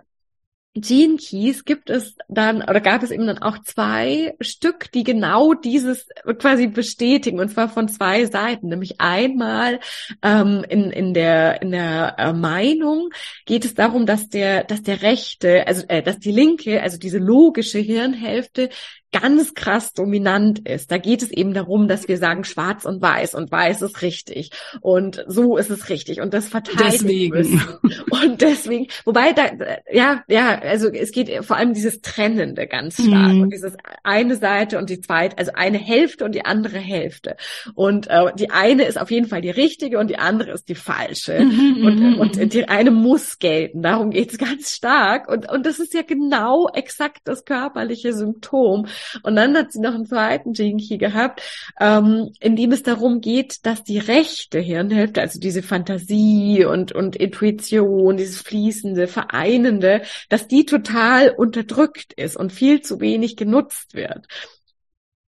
Gene 0.73 1.17
Keys 1.17 1.65
gibt 1.65 1.89
es 1.89 2.15
dann, 2.29 2.61
oder 2.61 2.79
gab 2.79 3.03
es 3.03 3.11
eben 3.11 3.27
dann 3.27 3.39
auch 3.39 3.59
zwei 3.59 4.35
Stück, 4.39 4.89
die 4.93 5.03
genau 5.03 5.53
dieses 5.53 6.07
quasi 6.39 6.67
bestätigen, 6.67 7.41
und 7.41 7.49
zwar 7.49 7.67
von 7.67 7.89
zwei 7.89 8.25
Seiten. 8.25 8.69
Nämlich 8.69 9.01
einmal 9.01 9.81
ähm, 10.23 10.65
in, 10.69 10.89
in 10.89 11.13
der, 11.13 11.61
in 11.61 11.71
der 11.71 12.15
äh, 12.17 12.31
Meinung 12.31 13.09
geht 13.45 13.65
es 13.65 13.73
darum, 13.73 14.05
dass 14.05 14.29
der, 14.29 14.63
dass 14.63 14.81
der 14.81 15.01
rechte, 15.01 15.67
also 15.67 15.85
äh, 15.89 16.01
dass 16.01 16.19
die 16.19 16.31
linke, 16.31 16.81
also 16.81 16.97
diese 16.97 17.17
logische 17.17 17.79
Hirnhälfte 17.79 18.69
ganz 19.11 19.53
krass 19.53 19.93
dominant 19.93 20.67
ist. 20.67 20.91
Da 20.91 20.97
geht 20.97 21.21
es 21.21 21.31
eben 21.31 21.53
darum, 21.53 21.87
dass 21.87 22.07
wir 22.07 22.17
sagen 22.17 22.43
schwarz 22.43 22.85
und 22.85 23.01
weiß 23.01 23.35
und 23.35 23.51
weiß 23.51 23.81
ist 23.81 24.01
richtig 24.01 24.51
und 24.81 25.23
so 25.27 25.57
ist 25.57 25.69
es 25.69 25.89
richtig 25.89 26.21
und 26.21 26.33
das 26.33 26.47
verteidigen 26.47 26.91
deswegen. 26.91 27.37
müssen. 27.37 27.61
Und 28.09 28.41
deswegen, 28.41 28.87
wobei 29.05 29.33
da, 29.33 29.51
ja, 29.91 30.23
ja, 30.27 30.59
also 30.59 30.89
es 30.89 31.11
geht 31.11 31.45
vor 31.45 31.57
allem 31.57 31.73
dieses 31.73 32.01
Trennende 32.01 32.67
ganz 32.67 32.95
stark 32.95 33.33
mhm. 33.33 33.41
und 33.41 33.53
dieses 33.53 33.75
eine 34.03 34.35
Seite 34.35 34.77
und 34.77 34.89
die 34.89 35.01
zweite, 35.01 35.37
also 35.37 35.51
eine 35.55 35.77
Hälfte 35.77 36.25
und 36.25 36.35
die 36.35 36.45
andere 36.45 36.77
Hälfte. 36.77 37.35
Und 37.73 38.07
äh, 38.07 38.33
die 38.37 38.51
eine 38.51 38.83
ist 38.83 38.99
auf 38.99 39.11
jeden 39.11 39.27
Fall 39.27 39.41
die 39.41 39.49
richtige 39.49 39.99
und 39.99 40.09
die 40.09 40.19
andere 40.19 40.51
ist 40.51 40.69
die 40.69 40.75
falsche. 40.75 41.39
Mhm, 41.39 41.85
und, 41.85 41.99
mhm, 41.99 42.19
und 42.19 42.53
die 42.53 42.67
eine 42.67 42.91
muss 42.91 43.39
gelten. 43.39 43.81
Darum 43.81 44.11
geht's 44.11 44.37
ganz 44.37 44.71
stark. 44.71 45.27
Und, 45.27 45.49
und 45.49 45.65
das 45.65 45.79
ist 45.79 45.93
ja 45.93 46.01
genau 46.01 46.67
exakt 46.73 47.21
das 47.25 47.45
körperliche 47.45 48.13
Symptom. 48.13 48.87
Und 49.23 49.35
dann 49.35 49.55
hat 49.55 49.71
sie 49.71 49.79
noch 49.79 49.93
einen 49.93 50.05
zweiten 50.05 50.53
Jinky 50.53 50.97
gehabt, 50.97 51.41
ähm, 51.79 52.31
in 52.39 52.55
dem 52.55 52.71
es 52.71 52.83
darum 52.83 53.21
geht, 53.21 53.65
dass 53.65 53.83
die 53.83 53.99
rechte 53.99 54.59
Hirnhälfte, 54.59 55.21
also 55.21 55.39
diese 55.39 55.63
Fantasie 55.63 56.65
und, 56.65 56.91
und 56.91 57.15
Intuition, 57.15 58.17
dieses 58.17 58.41
fließende, 58.41 59.07
vereinende, 59.07 60.01
dass 60.29 60.47
die 60.47 60.65
total 60.65 61.29
unterdrückt 61.29 62.13
ist 62.13 62.37
und 62.37 62.51
viel 62.51 62.81
zu 62.81 62.99
wenig 62.99 63.37
genutzt 63.37 63.93
wird. 63.93 64.27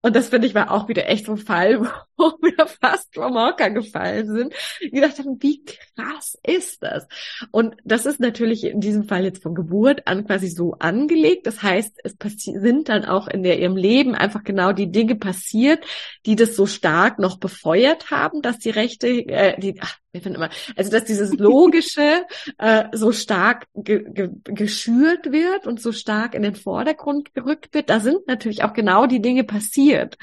Und 0.04 0.16
das 0.16 0.30
finde 0.30 0.48
ich 0.48 0.56
war 0.56 0.72
auch 0.72 0.88
wieder 0.88 1.08
echt 1.08 1.26
so 1.28 1.34
ein 1.34 1.38
Fall, 1.38 1.88
wo 2.22 2.38
wir 2.42 2.68
fast 2.68 3.14
vom 3.14 3.36
Hocker 3.36 3.70
gefallen 3.72 4.28
sind. 4.28 4.54
Ich 4.80 4.92
gedacht 4.92 5.18
haben, 5.20 5.42
wie 5.42 5.64
krass 5.66 6.38
ist 6.46 6.84
das? 6.84 7.08
Und 7.52 7.76
das 7.84 8.06
ist 8.06 8.20
natürlich 8.20 8.64
in 8.64 8.80
diesem 8.80 9.06
Fall 9.06 9.24
jetzt 9.24 9.42
von 9.42 9.56
Geburt 9.56 10.08
an 10.08 10.26
quasi 10.26 10.48
so 10.48 10.76
angelegt. 10.80 11.48
Das 11.48 11.62
heißt, 11.62 12.00
es 12.04 12.16
sind 12.38 12.90
dann 12.90 13.06
auch 13.06 13.28
in 13.28 13.44
der, 13.44 13.60
ihrem 13.60 13.76
Leben 13.76 14.16
einfach 14.16 14.44
genau 14.44 14.72
die 14.72 14.92
Dinge 14.92 15.16
passiert, 15.16 15.84
die 16.26 16.36
das 16.36 16.56
so 16.56 16.66
stark 16.66 17.20
noch 17.20 17.40
befeuert 17.40 18.12
haben, 18.12 18.42
dass 18.42 18.60
die 18.60 18.70
Rechte, 18.70 19.08
äh, 19.08 19.60
die, 19.60 19.80
ach, 19.82 19.98
wir 20.12 20.22
finden 20.22 20.36
immer, 20.36 20.50
also 20.76 20.92
dass 20.92 21.06
dieses 21.06 21.34
Logische 21.34 22.26
äh, 22.58 22.86
so 22.94 23.12
stark 23.12 23.68
ge 23.74 24.04
ge 24.12 24.30
geschürt 24.44 25.32
wird 25.32 25.68
und 25.68 25.82
so 25.82 25.92
stark 25.92 26.36
in 26.36 26.44
den 26.44 26.56
Vordergrund 26.56 27.34
gerückt 27.34 27.74
wird, 27.74 27.90
da 27.90 28.00
sind 28.00 28.28
natürlich 28.28 28.64
auch 28.64 28.74
genau 28.74 29.06
die 29.06 29.22
Dinge 29.22 29.44
passiert. 29.44 30.18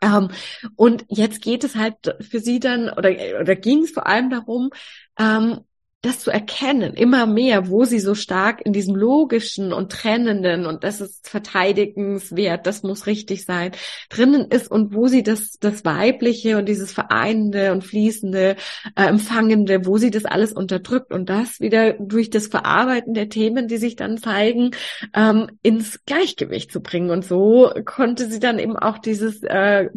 Ähm, 0.00 0.30
und 0.76 1.04
jetzt 1.08 1.42
geht 1.42 1.64
es 1.64 1.74
halt 1.76 2.16
für 2.20 2.40
sie 2.40 2.60
dann, 2.60 2.88
oder, 2.90 3.10
oder 3.40 3.56
ging 3.56 3.82
es 3.84 3.90
vor 3.90 4.06
allem 4.06 4.30
darum, 4.30 4.70
ähm, 5.18 5.60
das 6.00 6.20
zu 6.20 6.30
erkennen, 6.30 6.94
immer 6.94 7.26
mehr, 7.26 7.68
wo 7.68 7.84
sie 7.84 7.98
so 7.98 8.14
stark 8.14 8.64
in 8.64 8.72
diesem 8.72 8.94
logischen 8.94 9.72
und 9.72 9.90
trennenden 9.90 10.64
und 10.64 10.84
das 10.84 11.00
ist 11.00 11.28
verteidigenswert, 11.28 12.68
das 12.68 12.84
muss 12.84 13.06
richtig 13.06 13.44
sein, 13.44 13.72
drinnen 14.08 14.46
ist 14.48 14.70
und 14.70 14.94
wo 14.94 15.08
sie 15.08 15.24
das, 15.24 15.58
das 15.58 15.84
Weibliche 15.84 16.56
und 16.56 16.68
dieses 16.68 16.92
Vereinende 16.92 17.72
und 17.72 17.82
Fließende, 17.82 18.54
äh, 18.94 19.04
Empfangende, 19.06 19.86
wo 19.86 19.98
sie 19.98 20.12
das 20.12 20.24
alles 20.24 20.52
unterdrückt 20.52 21.12
und 21.12 21.28
das 21.28 21.58
wieder 21.58 21.94
durch 21.94 22.30
das 22.30 22.46
Verarbeiten 22.46 23.12
der 23.14 23.28
Themen, 23.28 23.66
die 23.66 23.78
sich 23.78 23.96
dann 23.96 24.18
zeigen, 24.18 24.70
ähm, 25.14 25.50
ins 25.62 26.04
Gleichgewicht 26.06 26.70
zu 26.70 26.80
bringen. 26.80 27.10
Und 27.10 27.24
so 27.24 27.72
konnte 27.84 28.30
sie 28.30 28.38
dann 28.38 28.60
eben 28.60 28.76
auch 28.76 28.98
dieses 28.98 29.42
äh, 29.42 29.88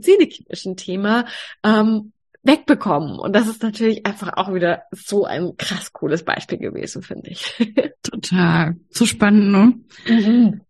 Thema 0.76 1.26
ähm, 1.64 2.12
wegbekommen. 2.44 3.20
Und 3.20 3.36
das 3.36 3.48
ist 3.48 3.64
natürlich 3.64 4.06
einfach 4.06 4.34
auch 4.36 4.54
wieder 4.54 4.84
so 4.92 5.26
ein 5.26 5.56
krass 5.58 5.94
cooles 5.94 6.24
Beispiel 6.24 6.58
gewesen, 6.58 7.02
finde 7.04 7.30
ich. 7.30 7.56
Total. 8.04 8.76
So 8.90 9.06
spannend, 9.06 9.52
ne? 9.52 9.74
Mhm. 10.08 10.62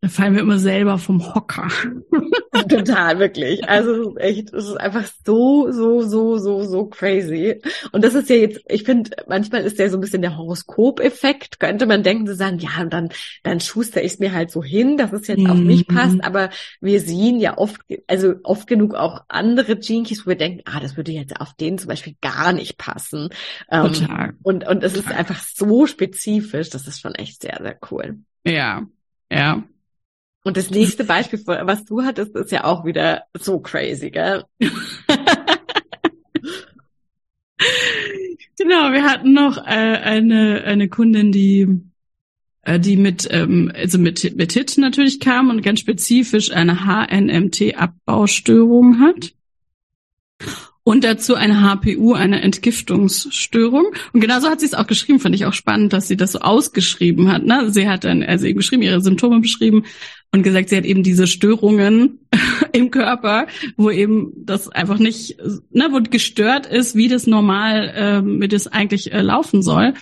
Da 0.00 0.08
fallen 0.08 0.34
wir 0.34 0.42
immer 0.42 0.60
selber 0.60 0.96
vom 0.98 1.34
Hocker. 1.34 1.66
Total, 2.68 3.18
wirklich. 3.18 3.68
Also 3.68 3.90
es 3.90 4.06
ist 4.06 4.20
echt, 4.20 4.54
es 4.54 4.68
ist 4.68 4.76
einfach 4.76 5.04
so, 5.26 5.72
so, 5.72 6.02
so, 6.02 6.38
so, 6.38 6.62
so 6.62 6.86
crazy. 6.86 7.60
Und 7.90 8.04
das 8.04 8.14
ist 8.14 8.30
ja 8.30 8.36
jetzt, 8.36 8.60
ich 8.68 8.84
finde, 8.84 9.10
manchmal 9.26 9.62
ist 9.62 9.80
der 9.80 9.90
so 9.90 9.96
ein 9.96 10.00
bisschen 10.00 10.22
der 10.22 10.36
Horoskopeffekt. 10.36 11.58
Könnte 11.58 11.86
man 11.86 12.04
denken, 12.04 12.28
sie 12.28 12.36
sagen, 12.36 12.58
ja, 12.60 12.80
und 12.80 12.92
dann, 12.92 13.08
dann 13.42 13.58
schuster 13.58 14.00
ich 14.00 14.12
es 14.12 14.18
mir 14.20 14.32
halt 14.32 14.52
so 14.52 14.62
hin, 14.62 14.98
dass 14.98 15.12
es 15.12 15.26
jetzt 15.26 15.40
mhm. 15.40 15.50
auf 15.50 15.58
mich 15.58 15.88
mhm. 15.88 15.94
passt. 15.94 16.22
Aber 16.22 16.50
wir 16.80 17.00
sehen 17.00 17.40
ja 17.40 17.58
oft, 17.58 17.80
also 18.06 18.34
oft 18.44 18.68
genug 18.68 18.94
auch 18.94 19.24
andere 19.26 19.80
Jinkies, 19.80 20.26
wo 20.26 20.30
wir 20.30 20.36
denken, 20.36 20.62
ah, 20.66 20.78
das 20.78 20.96
würde 20.96 21.10
jetzt 21.10 21.40
auf 21.40 21.54
den 21.54 21.76
zum 21.76 21.88
Beispiel 21.88 22.14
gar 22.20 22.52
nicht 22.52 22.78
passen. 22.78 23.30
Ähm, 23.68 23.92
Total. 23.92 24.34
Und, 24.44 24.64
und 24.64 24.84
es 24.84 24.92
Total. 24.92 25.10
ist 25.10 25.18
einfach 25.18 25.42
so 25.42 25.86
spezifisch. 25.86 26.70
Das 26.70 26.86
ist 26.86 27.00
schon 27.00 27.16
echt 27.16 27.42
sehr, 27.42 27.58
sehr 27.60 27.76
cool. 27.90 28.20
Ja, 28.44 28.86
ja. 29.28 29.64
Und 30.44 30.56
das 30.56 30.70
nächste 30.70 31.04
Beispiel, 31.04 31.42
was 31.46 31.84
du 31.84 32.02
hattest, 32.02 32.34
ist 32.36 32.52
ja 32.52 32.64
auch 32.64 32.84
wieder 32.84 33.24
so 33.34 33.58
crazy, 33.60 34.10
gell? 34.10 34.44
genau, 38.56 38.92
wir 38.92 39.04
hatten 39.04 39.32
noch 39.32 39.58
äh, 39.58 39.60
eine, 39.60 40.62
eine 40.64 40.88
Kundin, 40.88 41.32
die 41.32 41.82
äh, 42.62 42.78
die 42.78 42.96
mit 42.96 43.26
ähm, 43.30 43.72
also 43.74 43.98
mit 43.98 44.36
mit 44.36 44.52
HIT 44.52 44.78
natürlich 44.78 45.20
kam 45.20 45.50
und 45.50 45.62
ganz 45.62 45.80
spezifisch 45.80 46.50
eine 46.52 46.84
HNMT 46.86 47.76
Abbaustörung 47.76 49.00
hat 49.00 49.32
und 50.84 51.04
dazu 51.04 51.34
eine 51.34 51.60
HPU, 51.60 52.14
eine 52.14 52.40
Entgiftungsstörung. 52.40 53.86
Und 54.12 54.20
genauso 54.20 54.48
hat 54.48 54.60
sie 54.60 54.66
es 54.66 54.74
auch 54.74 54.86
geschrieben, 54.86 55.20
fand 55.20 55.34
ich 55.34 55.44
auch 55.44 55.52
spannend, 55.52 55.92
dass 55.92 56.08
sie 56.08 56.16
das 56.16 56.32
so 56.32 56.38
ausgeschrieben 56.40 57.30
hat. 57.30 57.44
Ne? 57.44 57.70
Sie 57.70 57.88
hat 57.88 58.04
dann 58.04 58.22
also 58.22 58.46
eben 58.46 58.58
geschrieben, 58.58 58.82
ihre 58.82 59.02
Symptome 59.02 59.40
beschrieben 59.40 59.84
und 60.32 60.42
gesagt, 60.42 60.70
sie 60.70 60.76
hat 60.76 60.84
eben 60.84 61.02
diese 61.02 61.26
Störungen 61.26 62.20
im 62.72 62.90
Körper, 62.90 63.46
wo 63.76 63.90
eben 63.90 64.32
das 64.34 64.68
einfach 64.68 64.98
nicht, 64.98 65.36
ne, 65.70 65.88
wo 65.90 66.00
gestört 66.00 66.66
ist, 66.66 66.94
wie 66.94 67.08
das 67.08 67.26
normal, 67.26 67.88
äh, 67.90 68.40
wie 68.40 68.48
das 68.48 68.66
eigentlich 68.66 69.12
äh, 69.12 69.20
laufen 69.20 69.62
soll. 69.62 69.94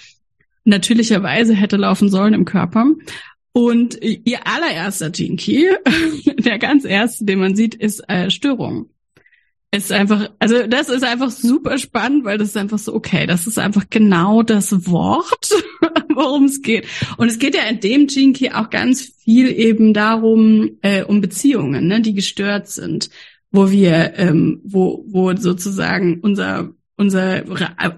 Natürlicherweise 0.65 1.55
hätte 1.55 1.77
laufen 1.77 2.09
sollen 2.09 2.35
im 2.35 2.45
Körper. 2.45 2.87
Und 3.53 3.99
ihr 4.03 4.47
allererster 4.47 5.11
Key, 5.11 5.67
der 6.39 6.59
ganz 6.59 6.85
erste, 6.85 7.25
den 7.25 7.39
man 7.39 7.57
sieht, 7.57 7.75
ist 7.75 8.09
äh, 8.09 8.31
Störung 8.31 8.91
ist 9.73 9.93
einfach, 9.93 10.31
also 10.39 10.67
das 10.67 10.89
ist 10.89 11.05
einfach 11.05 11.31
super 11.31 11.79
spannend, 11.79 12.25
weil 12.25 12.39
das 12.39 12.49
ist 12.49 12.57
einfach 12.57 12.79
so, 12.79 12.95
okay, 12.95 13.27
das 13.27 13.47
ist 13.47 13.59
einfach 13.59 13.85
genau 13.91 14.43
das 14.43 14.87
Wort, 14.87 15.51
worum 16.15 16.45
es 16.45 16.63
geht. 16.63 16.87
Und 17.17 17.29
es 17.29 17.39
geht 17.39 17.55
ja 17.55 17.63
in 17.63 17.81
dem 17.81 18.07
Key 18.07 18.51
auch 18.53 18.71
ganz 18.71 19.03
viel 19.03 19.51
eben 19.51 19.93
darum, 19.93 20.79
äh, 20.83 21.03
um 21.03 21.21
Beziehungen, 21.21 21.89
ne, 21.89 22.01
die 22.01 22.15
gestört 22.15 22.69
sind, 22.69 23.11
wo 23.51 23.71
wir, 23.71 24.15
ähm, 24.17 24.61
wo, 24.65 25.05
wo 25.09 25.35
sozusagen 25.37 26.21
unser 26.21 26.71
unsere 26.99 27.45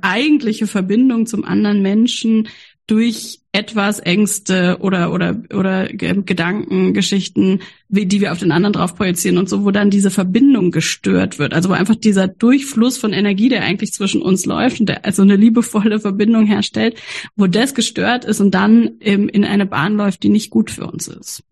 eigentliche 0.03 0.67
Verbindung 0.67 1.27
zum 1.27 1.45
anderen 1.45 1.83
Menschen 1.83 2.49
durch 2.88 3.40
etwas 3.53 4.01
Ängste 4.01 4.79
oder 4.81 5.12
oder 5.12 5.37
oder 5.55 5.87
Gedanken, 5.88 6.94
Geschichten, 6.94 7.61
wie 7.88 8.07
die 8.07 8.20
wir 8.20 8.33
auf 8.33 8.38
den 8.38 8.51
anderen 8.51 8.72
drauf 8.72 8.96
projizieren 8.96 9.37
und 9.37 9.48
so, 9.48 9.64
wo 9.64 9.70
dann 9.70 9.90
diese 9.90 10.11
Verbindung 10.11 10.70
gestört 10.70 11.38
wird. 11.38 11.53
Also 11.53 11.68
wo 11.68 11.74
einfach 11.74 11.96
dieser 11.96 12.29
Durchfluss 12.29 12.96
von 12.96 13.12
Energie, 13.12 13.51
der 13.51 13.62
eigentlich 13.62 13.92
zwischen 13.92 14.22
uns 14.22 14.46
läuft 14.46 14.81
und 14.81 14.88
der 14.88 15.05
also 15.05 15.22
eine 15.22 15.37
liebevolle 15.37 16.01
Verbindung 16.01 16.46
herstellt, 16.46 16.98
wo 17.37 17.46
das 17.46 17.74
gestört 17.74 18.24
ist 18.24 18.40
und 18.40 18.53
dann 18.53 18.92
ähm, 19.01 19.29
in 19.29 19.44
eine 19.44 19.66
Bahn 19.66 19.96
läuft, 19.96 20.22
die 20.22 20.31
nicht 20.31 20.48
gut 20.48 20.70
für 20.70 20.87
uns 20.87 21.09
ist. 21.09 21.42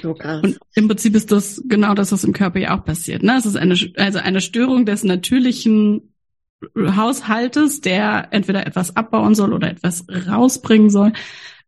So. 0.00 0.14
Und 0.42 0.58
im 0.74 0.88
Prinzip 0.88 1.14
ist 1.14 1.32
das 1.32 1.62
genau 1.66 1.94
das, 1.94 2.12
was 2.12 2.22
im 2.22 2.34
Körper 2.34 2.58
ja 2.58 2.78
auch 2.78 2.84
passiert. 2.84 3.22
Ne? 3.22 3.34
Es 3.38 3.46
ist 3.46 3.56
eine, 3.56 3.74
also 3.96 4.18
eine 4.18 4.42
Störung 4.42 4.84
des 4.84 5.04
natürlichen 5.04 6.12
Haushaltes, 6.76 7.80
der 7.80 8.28
entweder 8.30 8.66
etwas 8.66 8.96
abbauen 8.96 9.34
soll 9.34 9.52
oder 9.52 9.70
etwas 9.70 10.04
rausbringen 10.08 10.90
soll. 10.90 11.12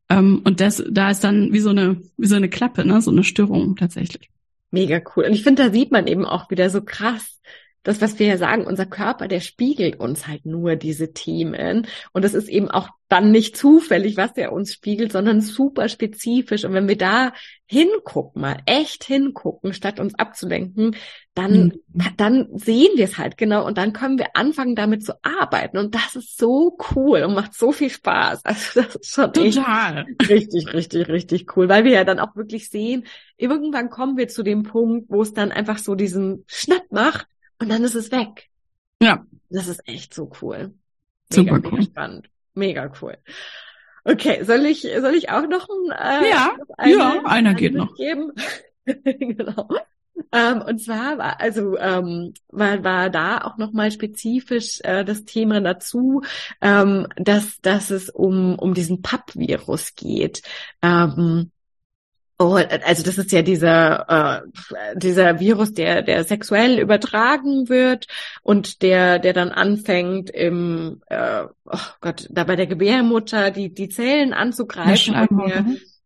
Ähm, 0.08 0.40
und 0.44 0.60
das, 0.60 0.82
da 0.90 1.10
ist 1.10 1.24
dann 1.24 1.52
wie 1.52 1.60
so 1.60 1.70
eine, 1.70 2.00
wie 2.16 2.26
so 2.26 2.36
eine 2.36 2.48
Klappe, 2.48 2.84
ne, 2.84 3.00
so 3.00 3.10
eine 3.10 3.24
Störung 3.24 3.76
tatsächlich. 3.76 4.30
Mega 4.70 5.00
cool. 5.16 5.24
Und 5.24 5.32
ich 5.32 5.42
finde, 5.42 5.64
da 5.64 5.70
sieht 5.70 5.92
man 5.92 6.06
eben 6.06 6.24
auch 6.24 6.50
wieder 6.50 6.70
so 6.70 6.82
krass, 6.82 7.40
das, 7.82 8.00
was 8.00 8.18
wir 8.18 8.26
ja 8.26 8.36
sagen, 8.36 8.66
unser 8.66 8.86
Körper, 8.86 9.28
der 9.28 9.40
spiegelt 9.40 9.98
uns 10.00 10.26
halt 10.26 10.44
nur 10.44 10.76
diese 10.76 11.12
Themen. 11.12 11.86
Und 12.12 12.24
es 12.24 12.34
ist 12.34 12.48
eben 12.48 12.70
auch 12.70 12.88
dann 13.08 13.30
nicht 13.30 13.56
zufällig, 13.56 14.16
was 14.18 14.34
der 14.34 14.52
uns 14.52 14.74
spiegelt, 14.74 15.12
sondern 15.12 15.40
super 15.40 15.88
spezifisch. 15.88 16.64
Und 16.64 16.74
wenn 16.74 16.88
wir 16.88 16.98
da 16.98 17.32
hingucken, 17.64 18.42
mal 18.42 18.58
echt 18.66 19.04
hingucken, 19.04 19.72
statt 19.72 20.00
uns 20.00 20.14
abzulenken, 20.16 20.96
dann, 21.34 21.72
mhm. 21.94 22.04
dann 22.16 22.48
sehen 22.52 22.90
wir 22.96 23.04
es 23.04 23.16
halt 23.16 23.38
genau 23.38 23.66
und 23.66 23.78
dann 23.78 23.94
können 23.94 24.18
wir 24.18 24.34
anfangen, 24.34 24.74
damit 24.74 25.04
zu 25.04 25.14
arbeiten. 25.22 25.78
Und 25.78 25.94
das 25.94 26.16
ist 26.16 26.36
so 26.36 26.76
cool 26.94 27.22
und 27.22 27.34
macht 27.34 27.54
so 27.54 27.72
viel 27.72 27.90
Spaß. 27.90 28.44
Also 28.44 28.82
das 28.82 28.96
ist 28.96 29.14
schon 29.14 29.32
Total. 29.32 30.04
richtig, 30.28 30.72
richtig, 30.74 31.08
richtig 31.08 31.56
cool, 31.56 31.68
weil 31.68 31.84
wir 31.84 31.92
ja 31.92 32.04
dann 32.04 32.18
auch 32.18 32.36
wirklich 32.36 32.68
sehen, 32.68 33.06
irgendwann 33.36 33.88
kommen 33.88 34.16
wir 34.18 34.28
zu 34.28 34.42
dem 34.42 34.64
Punkt, 34.64 35.06
wo 35.08 35.22
es 35.22 35.32
dann 35.32 35.52
einfach 35.52 35.78
so 35.78 35.94
diesen 35.94 36.44
Schnapp 36.46 36.84
macht 36.90 37.26
und 37.60 37.68
dann 37.68 37.84
ist 37.84 37.94
es 37.94 38.10
weg. 38.10 38.48
Ja. 39.00 39.24
Das 39.50 39.68
ist 39.68 39.86
echt 39.88 40.14
so 40.14 40.30
cool. 40.42 40.74
Mega, 41.30 41.54
Super 41.54 41.68
cool. 41.68 41.78
Mega 41.78 41.82
spannend. 41.82 42.30
Mega 42.54 42.92
cool. 43.00 43.16
Okay, 44.04 44.44
soll 44.44 44.64
ich, 44.66 44.82
soll 44.82 45.14
ich 45.14 45.30
auch 45.30 45.46
noch 45.46 45.68
ein, 45.68 45.90
äh, 45.90 46.30
ja, 46.30 46.56
eine, 46.76 46.92
ja, 46.92 47.22
einer 47.24 47.54
geht 47.54 47.74
noch. 47.74 47.94
Geben? 47.94 48.32
genau. 48.86 49.68
Ähm, 50.32 50.62
und 50.62 50.80
zwar 50.80 51.18
war 51.18 51.40
also 51.40 51.76
ähm, 51.78 52.34
war, 52.48 52.82
war 52.82 53.10
da 53.10 53.42
auch 53.42 53.56
nochmal 53.56 53.90
spezifisch 53.92 54.80
äh, 54.82 55.04
das 55.04 55.24
Thema 55.24 55.60
dazu, 55.60 56.22
ähm, 56.60 57.06
dass 57.16 57.60
dass 57.60 57.90
es 57.90 58.10
um 58.10 58.58
um 58.58 58.74
diesen 58.74 59.00
PAP-Virus 59.00 59.94
geht. 59.94 60.42
Ähm, 60.82 61.52
Oh, 62.40 62.54
also 62.54 63.02
das 63.02 63.18
ist 63.18 63.32
ja 63.32 63.42
dieser 63.42 64.44
äh, 64.46 64.96
dieser 64.96 65.40
Virus, 65.40 65.72
der 65.72 66.02
der 66.02 66.22
sexuell 66.22 66.78
übertragen 66.78 67.68
wird 67.68 68.06
und 68.42 68.82
der 68.82 69.18
der 69.18 69.32
dann 69.32 69.50
anfängt 69.50 70.30
im 70.30 71.02
äh, 71.08 71.44
oh 71.64 71.78
Gott 72.00 72.28
da 72.30 72.44
bei 72.44 72.54
der 72.54 72.68
Gebärmutter 72.68 73.50
die 73.50 73.74
die 73.74 73.88
Zellen 73.88 74.32
anzugreifen 74.32 75.14
der, 75.46 75.64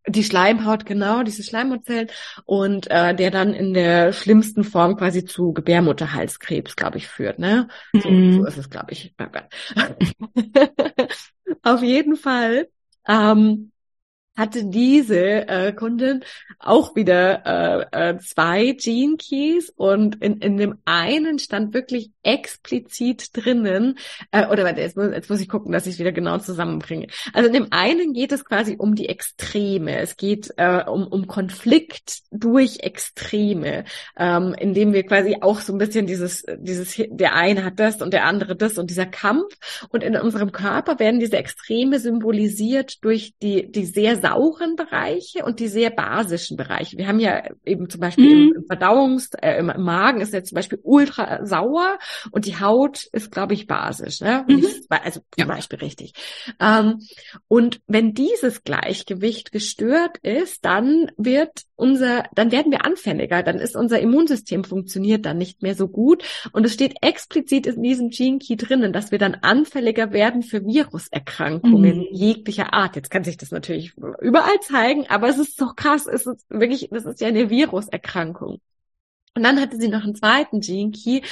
die 0.08 0.24
Schleimhaut, 0.24 0.84
genau, 0.84 1.22
diese 1.22 1.42
Schleimhautzellen 1.42 2.08
und 2.44 2.90
äh, 2.90 3.14
der 3.14 3.30
dann 3.30 3.54
in 3.54 3.72
der 3.72 4.12
schlimmsten 4.12 4.64
Form 4.64 4.96
quasi 4.96 5.24
zu 5.24 5.52
Gebärmutterhalskrebs, 5.52 6.76
glaube 6.76 6.98
ich, 6.98 7.06
führt, 7.06 7.38
ne? 7.38 7.68
So, 7.92 8.10
mhm. 8.10 8.32
so 8.32 8.46
ist 8.46 8.58
es, 8.58 8.70
glaube 8.70 8.92
ich. 8.92 9.14
Oh 9.20 9.26
Auf 11.62 11.82
jeden 11.82 12.16
Fall 12.16 12.68
ähm, 13.06 13.70
hatte 14.36 14.64
diese 14.64 15.48
äh, 15.48 15.72
Kundin 15.72 16.24
auch 16.58 16.96
wieder 16.96 17.90
äh, 17.92 18.10
äh, 18.10 18.18
zwei 18.18 18.72
Gene 18.72 19.16
Keys 19.16 19.70
und 19.76 20.22
in, 20.22 20.38
in 20.38 20.56
dem 20.56 20.78
einen 20.84 21.38
stand 21.38 21.74
wirklich 21.74 22.10
explizit 22.22 23.36
drinnen, 23.36 23.98
äh, 24.30 24.46
oder 24.46 24.64
warte, 24.64 24.80
jetzt 24.80 24.96
muss, 24.96 25.10
jetzt 25.12 25.28
muss 25.28 25.40
ich 25.40 25.48
gucken, 25.48 25.72
dass 25.72 25.86
ich 25.86 25.98
wieder 25.98 26.12
genau 26.12 26.38
zusammenbringe. 26.38 27.08
Also 27.32 27.48
in 27.48 27.52
dem 27.52 27.66
einen 27.70 28.14
geht 28.14 28.32
es 28.32 28.44
quasi 28.44 28.76
um 28.78 28.94
die 28.94 29.08
Extreme. 29.08 29.98
Es 29.98 30.16
geht 30.16 30.52
äh, 30.56 30.84
um, 30.86 31.06
um 31.06 31.26
Konflikt 31.26 32.22
durch 32.30 32.80
Extreme, 32.80 33.84
ähm, 34.16 34.54
indem 34.58 34.92
wir 34.92 35.04
quasi 35.04 35.38
auch 35.40 35.60
so 35.60 35.72
ein 35.72 35.78
bisschen 35.78 36.06
dieses, 36.06 36.44
dieses, 36.58 36.94
der 37.10 37.34
eine 37.34 37.64
hat 37.64 37.78
das 37.78 38.00
und 38.00 38.12
der 38.12 38.24
andere 38.24 38.56
das 38.56 38.78
und 38.78 38.88
dieser 38.88 39.06
Kampf. 39.06 39.56
Und 39.90 40.02
in 40.02 40.16
unserem 40.16 40.52
Körper 40.52 40.98
werden 40.98 41.20
diese 41.20 41.36
Extreme 41.36 41.98
symbolisiert 41.98 43.04
durch 43.04 43.34
die, 43.42 43.70
die 43.70 43.84
sehr 43.84 44.21
sauren 44.22 44.76
Bereiche 44.76 45.44
und 45.44 45.60
die 45.60 45.68
sehr 45.68 45.90
basischen 45.90 46.56
Bereiche. 46.56 46.96
Wir 46.96 47.08
haben 47.08 47.20
ja 47.20 47.42
eben 47.66 47.90
zum 47.90 48.00
Beispiel 48.00 48.46
mhm. 48.46 48.54
im 48.56 48.62
Verdauungs-, 48.64 49.36
äh, 49.42 49.58
im 49.58 49.66
Magen 49.66 50.20
ist 50.20 50.32
ja 50.32 50.42
zum 50.42 50.56
Beispiel 50.56 50.78
ultra 50.82 51.44
sauer 51.44 51.98
und 52.30 52.46
die 52.46 52.58
Haut 52.58 53.06
ist, 53.12 53.30
glaube 53.30 53.54
ich, 53.54 53.66
basisch. 53.66 54.20
Ne? 54.20 54.44
Mhm. 54.48 54.64
also 54.88 55.20
zum 55.20 55.26
ja. 55.36 55.44
Beispiel 55.46 55.80
richtig. 55.80 56.14
Ähm, 56.60 57.00
und 57.48 57.80
wenn 57.86 58.14
dieses 58.14 58.64
Gleichgewicht 58.64 59.52
gestört 59.52 60.18
ist, 60.22 60.64
dann 60.64 61.10
wird 61.16 61.64
unser, 61.82 62.24
dann 62.34 62.52
werden 62.52 62.70
wir 62.70 62.84
anfälliger, 62.84 63.42
dann 63.42 63.58
ist 63.58 63.74
unser 63.74 63.98
Immunsystem 63.98 64.62
funktioniert 64.62 65.26
dann 65.26 65.36
nicht 65.36 65.62
mehr 65.62 65.74
so 65.74 65.88
gut. 65.88 66.22
Und 66.52 66.64
es 66.64 66.74
steht 66.74 66.94
explizit 67.02 67.66
in 67.66 67.82
diesem 67.82 68.10
Gene 68.10 68.38
Key 68.38 68.56
drinnen, 68.56 68.92
dass 68.92 69.10
wir 69.10 69.18
dann 69.18 69.34
anfälliger 69.34 70.12
werden 70.12 70.42
für 70.42 70.64
Viruserkrankungen 70.64 71.98
mhm. 71.98 72.06
jeglicher 72.12 72.72
Art. 72.72 72.94
Jetzt 72.94 73.10
kann 73.10 73.24
sich 73.24 73.36
das 73.36 73.50
natürlich 73.50 73.94
überall 74.20 74.60
zeigen, 74.60 75.06
aber 75.08 75.28
es 75.28 75.38
ist 75.38 75.56
so 75.56 75.72
krass, 75.74 76.06
es 76.06 76.26
ist 76.26 76.44
wirklich, 76.48 76.88
das 76.90 77.04
ist 77.04 77.20
ja 77.20 77.28
eine 77.28 77.50
Viruserkrankung. 77.50 78.60
Und 79.34 79.42
dann 79.44 79.60
hatte 79.60 79.78
sie 79.78 79.88
noch 79.88 80.04
einen 80.04 80.14
zweiten 80.14 80.60
Gene 80.60 80.90
Key, 80.90 81.22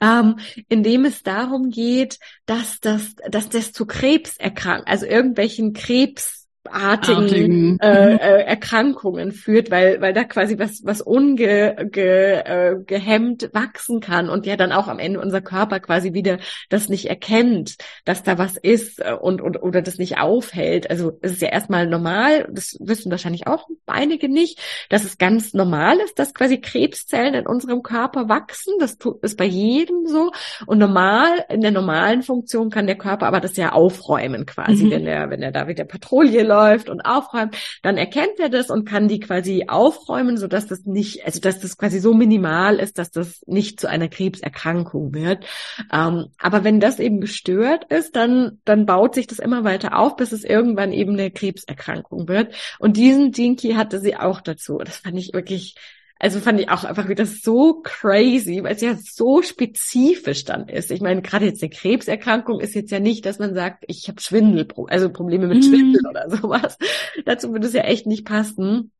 ähm, 0.00 0.38
in 0.68 0.82
dem 0.82 1.06
es 1.06 1.22
darum 1.22 1.70
geht, 1.70 2.18
dass 2.44 2.80
das, 2.80 3.14
dass 3.30 3.48
das 3.48 3.72
zu 3.72 3.86
Krebs 3.86 4.36
erkrankt, 4.36 4.88
also 4.88 5.06
irgendwelchen 5.06 5.72
Krebs 5.72 6.45
artigen 6.68 7.78
äh, 7.80 8.12
mhm. 8.12 8.18
äh, 8.18 8.42
Erkrankungen 8.42 9.32
führt, 9.32 9.70
weil 9.70 10.00
weil 10.00 10.12
da 10.12 10.24
quasi 10.24 10.58
was 10.58 10.82
was 10.84 11.00
unge 11.00 11.88
ge, 11.90 12.40
äh, 12.44 12.76
gehemmt 12.84 13.50
wachsen 13.52 14.00
kann 14.00 14.28
und 14.28 14.46
ja 14.46 14.56
dann 14.56 14.72
auch 14.72 14.88
am 14.88 14.98
Ende 14.98 15.20
unser 15.20 15.40
Körper 15.40 15.80
quasi 15.80 16.12
wieder 16.12 16.38
das 16.68 16.88
nicht 16.88 17.08
erkennt, 17.08 17.76
dass 18.04 18.22
da 18.22 18.38
was 18.38 18.56
ist 18.56 19.00
äh, 19.00 19.12
und, 19.12 19.40
und 19.40 19.62
oder 19.62 19.82
das 19.82 19.98
nicht 19.98 20.18
aufhält. 20.18 20.90
Also 20.90 21.18
es 21.22 21.32
ist 21.32 21.42
ja 21.42 21.48
erstmal 21.48 21.86
normal, 21.86 22.48
das 22.50 22.76
wissen 22.80 23.10
wahrscheinlich 23.10 23.46
auch 23.46 23.66
einige 23.86 24.28
nicht, 24.28 24.60
dass 24.88 25.04
es 25.04 25.18
ganz 25.18 25.54
normal 25.54 25.98
ist, 25.98 26.18
dass 26.18 26.34
quasi 26.34 26.60
Krebszellen 26.60 27.34
in 27.34 27.46
unserem 27.46 27.82
Körper 27.82 28.28
wachsen. 28.28 28.74
Das 28.80 28.98
ist 29.22 29.36
bei 29.36 29.44
jedem 29.44 30.06
so 30.06 30.32
und 30.66 30.78
normal 30.78 31.44
in 31.48 31.60
der 31.60 31.70
normalen 31.70 32.22
Funktion 32.22 32.70
kann 32.70 32.86
der 32.86 32.96
Körper 32.96 33.26
aber 33.26 33.40
das 33.40 33.56
ja 33.56 33.72
aufräumen 33.72 34.46
quasi, 34.46 34.84
mhm. 34.84 34.90
wenn 34.90 35.06
er 35.06 35.30
wenn 35.30 35.42
er 35.42 35.52
da 35.52 35.68
wieder 35.68 35.84
Patrouille 35.84 36.42
läuft 36.42 36.55
läuft 36.56 36.88
und 36.88 37.02
aufräumt, 37.02 37.56
dann 37.82 37.98
erkennt 37.98 38.38
er 38.38 38.48
das 38.48 38.70
und 38.70 38.86
kann 38.86 39.08
die 39.08 39.20
quasi 39.20 39.66
aufräumen, 39.68 40.38
so 40.38 40.46
dass 40.46 40.66
das 40.66 40.84
nicht, 40.84 41.24
also 41.26 41.40
dass 41.40 41.60
das 41.60 41.76
quasi 41.76 41.98
so 41.98 42.14
minimal 42.14 42.78
ist, 42.78 42.98
dass 42.98 43.10
das 43.10 43.42
nicht 43.46 43.78
zu 43.80 43.88
einer 43.88 44.08
Krebserkrankung 44.08 45.14
wird. 45.14 45.44
Ähm, 45.92 46.26
aber 46.38 46.64
wenn 46.64 46.80
das 46.80 46.98
eben 46.98 47.20
gestört 47.20 47.84
ist, 47.90 48.16
dann, 48.16 48.60
dann 48.64 48.86
baut 48.86 49.14
sich 49.14 49.26
das 49.26 49.38
immer 49.38 49.64
weiter 49.64 49.98
auf, 49.98 50.16
bis 50.16 50.32
es 50.32 50.44
irgendwann 50.44 50.92
eben 50.92 51.12
eine 51.12 51.30
Krebserkrankung 51.30 52.28
wird. 52.28 52.54
Und 52.78 52.96
diesen 52.96 53.32
Dinky 53.32 53.74
hatte 53.74 54.00
sie 54.00 54.16
auch 54.16 54.40
dazu. 54.40 54.78
Das 54.78 54.98
fand 54.98 55.18
ich 55.18 55.34
wirklich 55.34 55.76
also 56.18 56.40
fand 56.40 56.60
ich 56.60 56.70
auch 56.70 56.84
einfach 56.84 57.08
wieder 57.08 57.26
so 57.26 57.82
crazy, 57.82 58.62
weil 58.62 58.74
es 58.74 58.80
ja 58.80 58.96
so 58.96 59.42
spezifisch 59.42 60.44
dann 60.44 60.68
ist. 60.68 60.90
Ich 60.90 61.02
meine, 61.02 61.20
gerade 61.20 61.44
jetzt 61.44 61.62
eine 61.62 61.70
Krebserkrankung 61.70 62.60
ist 62.60 62.74
jetzt 62.74 62.90
ja 62.90 63.00
nicht, 63.00 63.26
dass 63.26 63.38
man 63.38 63.54
sagt, 63.54 63.84
ich 63.86 64.08
habe 64.08 64.20
Schwindel, 64.20 64.66
also 64.88 65.10
Probleme 65.10 65.46
mit 65.46 65.58
mhm. 65.58 65.62
Schwindel 65.62 66.02
mm. 66.02 66.06
oder 66.08 66.30
sowas. 66.30 66.78
Dazu 67.26 67.52
würde 67.52 67.66
es 67.66 67.74
ja 67.74 67.82
echt 67.82 68.06
nicht 68.06 68.24
passen. 68.24 68.92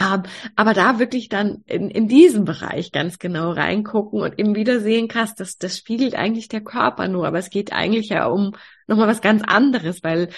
Um, 0.00 0.22
aber 0.54 0.74
da 0.74 1.00
wirklich 1.00 1.28
dann 1.28 1.64
in, 1.66 1.90
in 1.90 2.06
diesem 2.06 2.44
Bereich 2.44 2.92
ganz 2.92 3.18
genau 3.18 3.50
reingucken 3.50 4.20
und 4.20 4.38
eben 4.38 4.54
wieder 4.54 4.78
sehen, 4.78 5.08
krass, 5.08 5.34
das, 5.34 5.58
das 5.58 5.76
spiegelt 5.76 6.14
eigentlich 6.14 6.46
der 6.46 6.60
Körper 6.60 7.08
nur, 7.08 7.26
aber 7.26 7.38
es 7.38 7.50
geht 7.50 7.72
eigentlich 7.72 8.10
ja 8.10 8.26
um 8.26 8.52
nochmal 8.86 9.08
was 9.08 9.20
ganz 9.20 9.42
anderes, 9.42 10.04
weil 10.04 10.28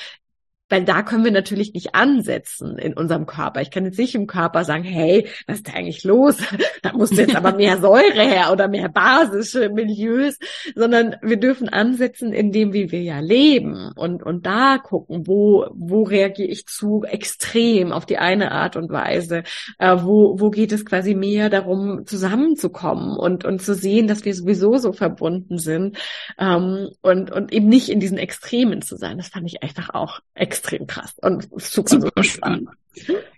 weil 0.71 0.85
da 0.85 1.03
können 1.03 1.25
wir 1.25 1.33
natürlich 1.33 1.75
nicht 1.75 1.95
ansetzen 1.95 2.79
in 2.79 2.95
unserem 2.95 3.27
Körper. 3.27 3.61
Ich 3.61 3.73
kann 3.73 3.85
jetzt 3.85 3.99
nicht 3.99 4.15
im 4.15 4.29
Körper 4.29 4.65
sagen, 4.65 4.85
hey, 4.85 5.29
was 5.47 5.57
ist 5.57 5.69
da 5.69 5.73
eigentlich 5.73 6.05
los? 6.05 6.39
Da 6.83 6.93
muss 6.93 7.11
jetzt 7.11 7.37
aber 7.37 7.55
mehr 7.55 7.79
Säure 7.81 8.23
her 8.23 8.53
oder 8.53 8.69
mehr 8.69 8.89
basische 8.89 9.69
Milieus, 9.69 10.39
sondern 10.75 11.17
wir 11.23 11.37
dürfen 11.37 11.69
ansetzen 11.69 12.33
in 12.33 12.53
dem, 12.53 12.73
wie 12.73 12.91
wir 12.91 13.03
ja 13.03 13.19
leben 13.21 13.91
und, 13.97 14.23
und 14.23 14.47
da 14.47 14.79
gucken, 14.79 15.27
wo, 15.27 15.67
wo 15.75 16.05
reagiere 16.05 16.49
ich 16.49 16.67
zu 16.67 17.03
extrem 17.03 17.93
auf 17.93 18.07
die 18.07 18.19
eine 18.19 18.53
Art 18.53 18.77
und 18.77 18.91
Weise, 18.91 19.43
äh, 19.79 19.97
wo, 20.01 20.39
wo 20.39 20.51
geht 20.51 20.73
es 20.73 20.87
quasi 20.87 21.15
mehr 21.15 21.51
darum, 21.51 22.07
zusammenzukommen 22.07 23.17
und, 23.17 23.45
und 23.45 23.61
zu 23.61 23.75
sehen, 23.75 24.07
dass 24.07 24.25
wir 24.25 24.35
sowieso 24.35 24.79
so 24.79 24.93
verbunden 24.93 25.59
sind 25.59 25.99
ähm, 26.39 26.89
und, 27.03 27.31
und 27.31 27.53
eben 27.53 27.69
nicht 27.69 27.89
in 27.89 28.01
diesen 28.01 28.19
Extremen 28.19 28.83
zu 28.83 28.97
sein. 28.97 29.19
Das 29.19 29.29
fand 29.29 29.47
ich 29.47 29.63
einfach 29.63 29.91
auch 29.91 30.21
extrem 30.35 30.60
extrem 30.61 30.87
krass 30.87 31.15
und 31.23 31.49
super, 31.57 32.01
super 32.01 32.25
spannend. 32.25 32.69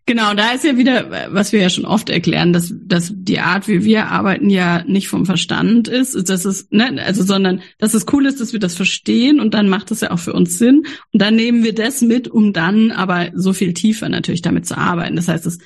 Genau, 0.07 0.35
da 0.35 0.53
ist 0.53 0.65
ja 0.65 0.77
wieder, 0.77 1.29
was 1.33 1.53
wir 1.53 1.61
ja 1.61 1.71
schon 1.71 1.85
oft 1.85 2.09
erklären, 2.11 2.53
dass, 2.53 2.75
dass 2.75 3.13
die 3.15 3.39
Art, 3.39 3.69
wie 3.69 3.85
wir 3.85 4.07
arbeiten, 4.07 4.51
ja 4.51 4.83
nicht 4.85 5.09
vom 5.09 5.27
Verstand 5.27 5.87
ist, 5.89 6.29
dass 6.29 6.45
es, 6.45 6.69
ne, 6.71 7.01
also, 7.05 7.23
sondern, 7.23 7.61
dass 7.79 7.95
es 7.95 8.07
cool 8.13 8.27
ist, 8.27 8.41
dass 8.41 8.53
wir 8.53 8.61
das 8.61 8.75
verstehen 8.75 9.41
und 9.41 9.55
dann 9.55 9.69
macht 9.69 9.91
es 9.91 10.01
ja 10.01 10.11
auch 10.11 10.19
für 10.19 10.33
uns 10.33 10.59
Sinn 10.59 10.85
und 11.13 11.23
dann 11.23 11.37
nehmen 11.37 11.63
wir 11.63 11.75
das 11.75 12.01
mit, 12.01 12.27
um 12.29 12.53
dann 12.53 12.91
aber 12.91 13.31
so 13.35 13.53
viel 13.53 13.75
tiefer 13.75 14.09
natürlich 14.09 14.43
damit 14.43 14.67
zu 14.67 14.77
arbeiten. 14.77 15.17
Das 15.17 15.29
heißt, 15.29 15.47
es 15.47 15.59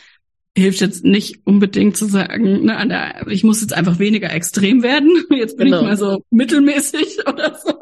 hilft 0.57 0.81
jetzt 0.81 1.05
nicht 1.05 1.41
unbedingt 1.45 1.97
zu 1.97 2.07
sagen, 2.07 2.65
ne, 2.65 2.77
an 2.77 2.89
der, 2.89 3.27
ich 3.29 3.45
muss 3.45 3.61
jetzt 3.61 3.75
einfach 3.75 3.99
weniger 3.99 4.33
extrem 4.33 4.83
werden, 4.83 5.11
jetzt 5.31 5.59
bin 5.59 5.67
genau. 5.67 5.81
ich 5.81 5.87
mal 5.87 5.97
so 5.97 6.25
mittelmäßig 6.31 7.19
oder 7.27 7.59
so, 7.63 7.75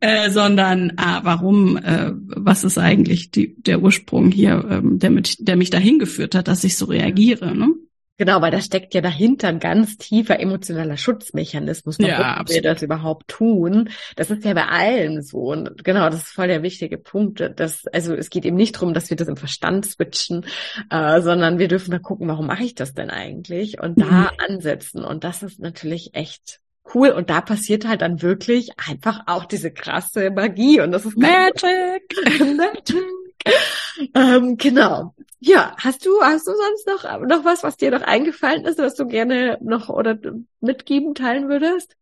äh, 0.00 0.30
sondern 0.30 0.94
ah, 0.96 1.20
warum, 1.22 1.76
äh, 1.76 2.12
was 2.14 2.64
ist 2.64 2.78
eigentlich 2.78 3.30
die, 3.30 3.54
der 3.62 3.80
Ursprung 3.80 4.32
hier, 4.32 4.66
ähm, 4.68 4.98
der, 4.98 5.10
mit, 5.10 5.46
der 5.46 5.56
mich 5.56 5.70
dahin 5.70 5.98
geführt 5.98 6.34
hat, 6.34 6.48
dass 6.48 6.64
ich 6.64 6.76
so 6.76 6.86
reagiere. 6.86 7.56
Ne? 7.56 7.74
Genau, 8.16 8.40
weil 8.40 8.52
da 8.52 8.60
steckt 8.60 8.94
ja 8.94 9.00
dahinter 9.00 9.48
ein 9.48 9.58
ganz 9.58 9.96
tiefer 9.96 10.38
emotionaler 10.38 10.96
Schutzmechanismus, 10.96 11.98
warum 11.98 12.10
ja, 12.10 12.44
wir 12.46 12.62
das 12.62 12.80
überhaupt 12.82 13.26
tun. 13.26 13.90
Das 14.14 14.30
ist 14.30 14.44
ja 14.44 14.54
bei 14.54 14.66
allen 14.66 15.20
so. 15.22 15.50
Und 15.50 15.82
genau, 15.82 16.08
das 16.08 16.22
ist 16.22 16.32
voll 16.32 16.46
der 16.46 16.62
wichtige 16.62 16.96
Punkt. 16.96 17.42
Dass, 17.56 17.86
also 17.88 18.14
es 18.14 18.30
geht 18.30 18.44
eben 18.44 18.56
nicht 18.56 18.76
darum, 18.76 18.94
dass 18.94 19.10
wir 19.10 19.16
das 19.16 19.26
im 19.26 19.36
Verstand 19.36 19.86
switchen, 19.86 20.46
äh, 20.90 21.20
sondern 21.22 21.58
wir 21.58 21.66
dürfen 21.66 21.90
mal 21.90 21.98
gucken, 21.98 22.28
warum 22.28 22.46
mache 22.46 22.62
ich 22.62 22.76
das 22.76 22.94
denn 22.94 23.10
eigentlich? 23.10 23.80
Und 23.80 24.00
da 24.00 24.04
mhm. 24.04 24.28
ansetzen. 24.48 25.02
Und 25.04 25.24
das 25.24 25.42
ist 25.42 25.58
natürlich 25.58 26.14
echt 26.14 26.60
cool. 26.94 27.08
Und 27.08 27.30
da 27.30 27.40
passiert 27.40 27.84
halt 27.84 28.02
dann 28.02 28.22
wirklich 28.22 28.70
einfach 28.76 29.22
auch 29.26 29.44
diese 29.44 29.72
krasse 29.72 30.30
Magie. 30.30 30.80
Und 30.80 30.92
das 30.92 31.04
ist 31.04 31.16
Magic. 31.16 32.14
Magic. 32.56 33.23
ähm, 34.14 34.56
genau. 34.56 35.14
Ja, 35.40 35.74
hast 35.78 36.06
du, 36.06 36.20
hast 36.22 36.46
du 36.46 36.52
sonst 36.52 36.86
noch, 36.86 37.20
noch 37.26 37.44
was, 37.44 37.62
was 37.62 37.76
dir 37.76 37.90
noch 37.90 38.02
eingefallen 38.02 38.64
ist, 38.64 38.78
was 38.78 38.94
du 38.94 39.06
gerne 39.06 39.58
noch 39.60 39.88
oder 39.88 40.18
mitgeben, 40.60 41.14
teilen 41.14 41.48
würdest? 41.48 41.96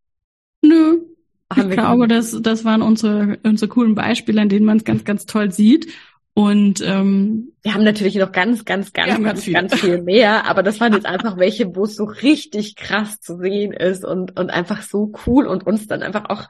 Nö. 0.62 1.00
Haben 1.52 1.70
ich 1.70 1.76
glaube, 1.76 2.08
das, 2.08 2.38
das 2.40 2.64
waren 2.64 2.82
unsere, 2.82 3.38
unsere 3.42 3.68
coolen 3.68 3.94
Beispiele, 3.94 4.40
an 4.40 4.48
denen 4.48 4.64
man 4.64 4.78
es 4.78 4.84
ganz, 4.84 5.04
ganz 5.04 5.26
toll 5.26 5.52
sieht. 5.52 5.92
Und 6.34 6.80
ähm, 6.80 7.52
wir 7.62 7.74
haben 7.74 7.84
natürlich 7.84 8.14
noch 8.14 8.32
ganz, 8.32 8.64
ganz, 8.64 8.94
ganz, 8.94 9.10
ganz, 9.10 9.24
ganz 9.24 9.44
viel. 9.44 9.52
ganz 9.52 9.74
viel 9.74 10.02
mehr, 10.02 10.46
aber 10.46 10.62
das 10.62 10.80
waren 10.80 10.94
jetzt 10.94 11.04
einfach 11.06 11.36
welche, 11.36 11.76
wo 11.76 11.84
es 11.84 11.96
so 11.96 12.04
richtig 12.04 12.76
krass 12.76 13.20
zu 13.20 13.36
sehen 13.36 13.72
ist 13.72 14.04
und, 14.04 14.38
und 14.38 14.50
einfach 14.50 14.82
so 14.82 15.12
cool 15.26 15.46
und 15.46 15.66
uns 15.66 15.88
dann 15.88 16.02
einfach 16.02 16.30
auch 16.30 16.48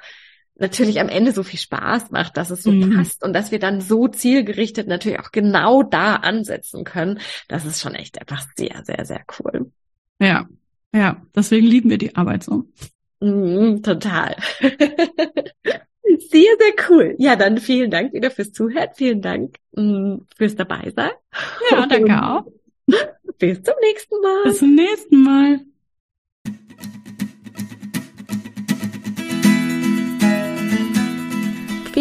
natürlich 0.63 1.01
am 1.01 1.09
Ende 1.09 1.33
so 1.33 1.43
viel 1.43 1.59
Spaß 1.59 2.11
macht, 2.11 2.37
dass 2.37 2.51
es 2.51 2.63
so 2.63 2.73
mhm. 2.73 2.97
passt 2.97 3.23
und 3.23 3.35
dass 3.35 3.53
wir 3.53 3.59
dann 3.59 3.81
so 3.81 4.09
zielgerichtet 4.09 4.89
natürlich 4.89 5.21
auch 5.21 5.33
genau 5.33 5.83
da 5.83 6.17
ansetzen 6.17 6.85
können. 6.85 7.21
Das 7.49 7.67
ist 7.67 7.81
schon 7.81 7.95
echt 7.95 8.19
einfach 8.21 8.47
sehr, 8.57 8.83
sehr, 8.85 9.05
sehr 9.05 9.23
cool. 9.39 9.71
Ja, 10.19 10.49
ja, 10.95 11.23
deswegen 11.35 11.67
lieben 11.67 11.91
wir 11.91 11.99
die 11.99 12.17
Arbeit 12.17 12.45
so. 12.45 12.65
Mhm, 13.21 13.83
total. 13.83 14.37
Sehr, 16.19 16.57
sehr 16.59 16.75
cool. 16.91 17.15
Ja, 17.19 17.37
dann 17.37 17.59
vielen 17.59 17.91
Dank 17.91 18.13
wieder 18.13 18.31
fürs 18.31 18.53
Zuhören. 18.53 18.89
Vielen 18.95 19.23
Dank 19.23 19.57
mm, 19.73 20.17
fürs 20.37 20.57
Dabeisein. 20.57 21.11
Ja, 21.71 21.87
danke 21.87 22.23
auch. 22.23 22.47
Bis 23.39 23.63
zum 23.63 23.75
nächsten 23.83 24.21
Mal. 24.21 24.43
Bis 24.45 24.59
zum 24.59 24.75
nächsten 24.75 25.23
Mal. 25.23 25.61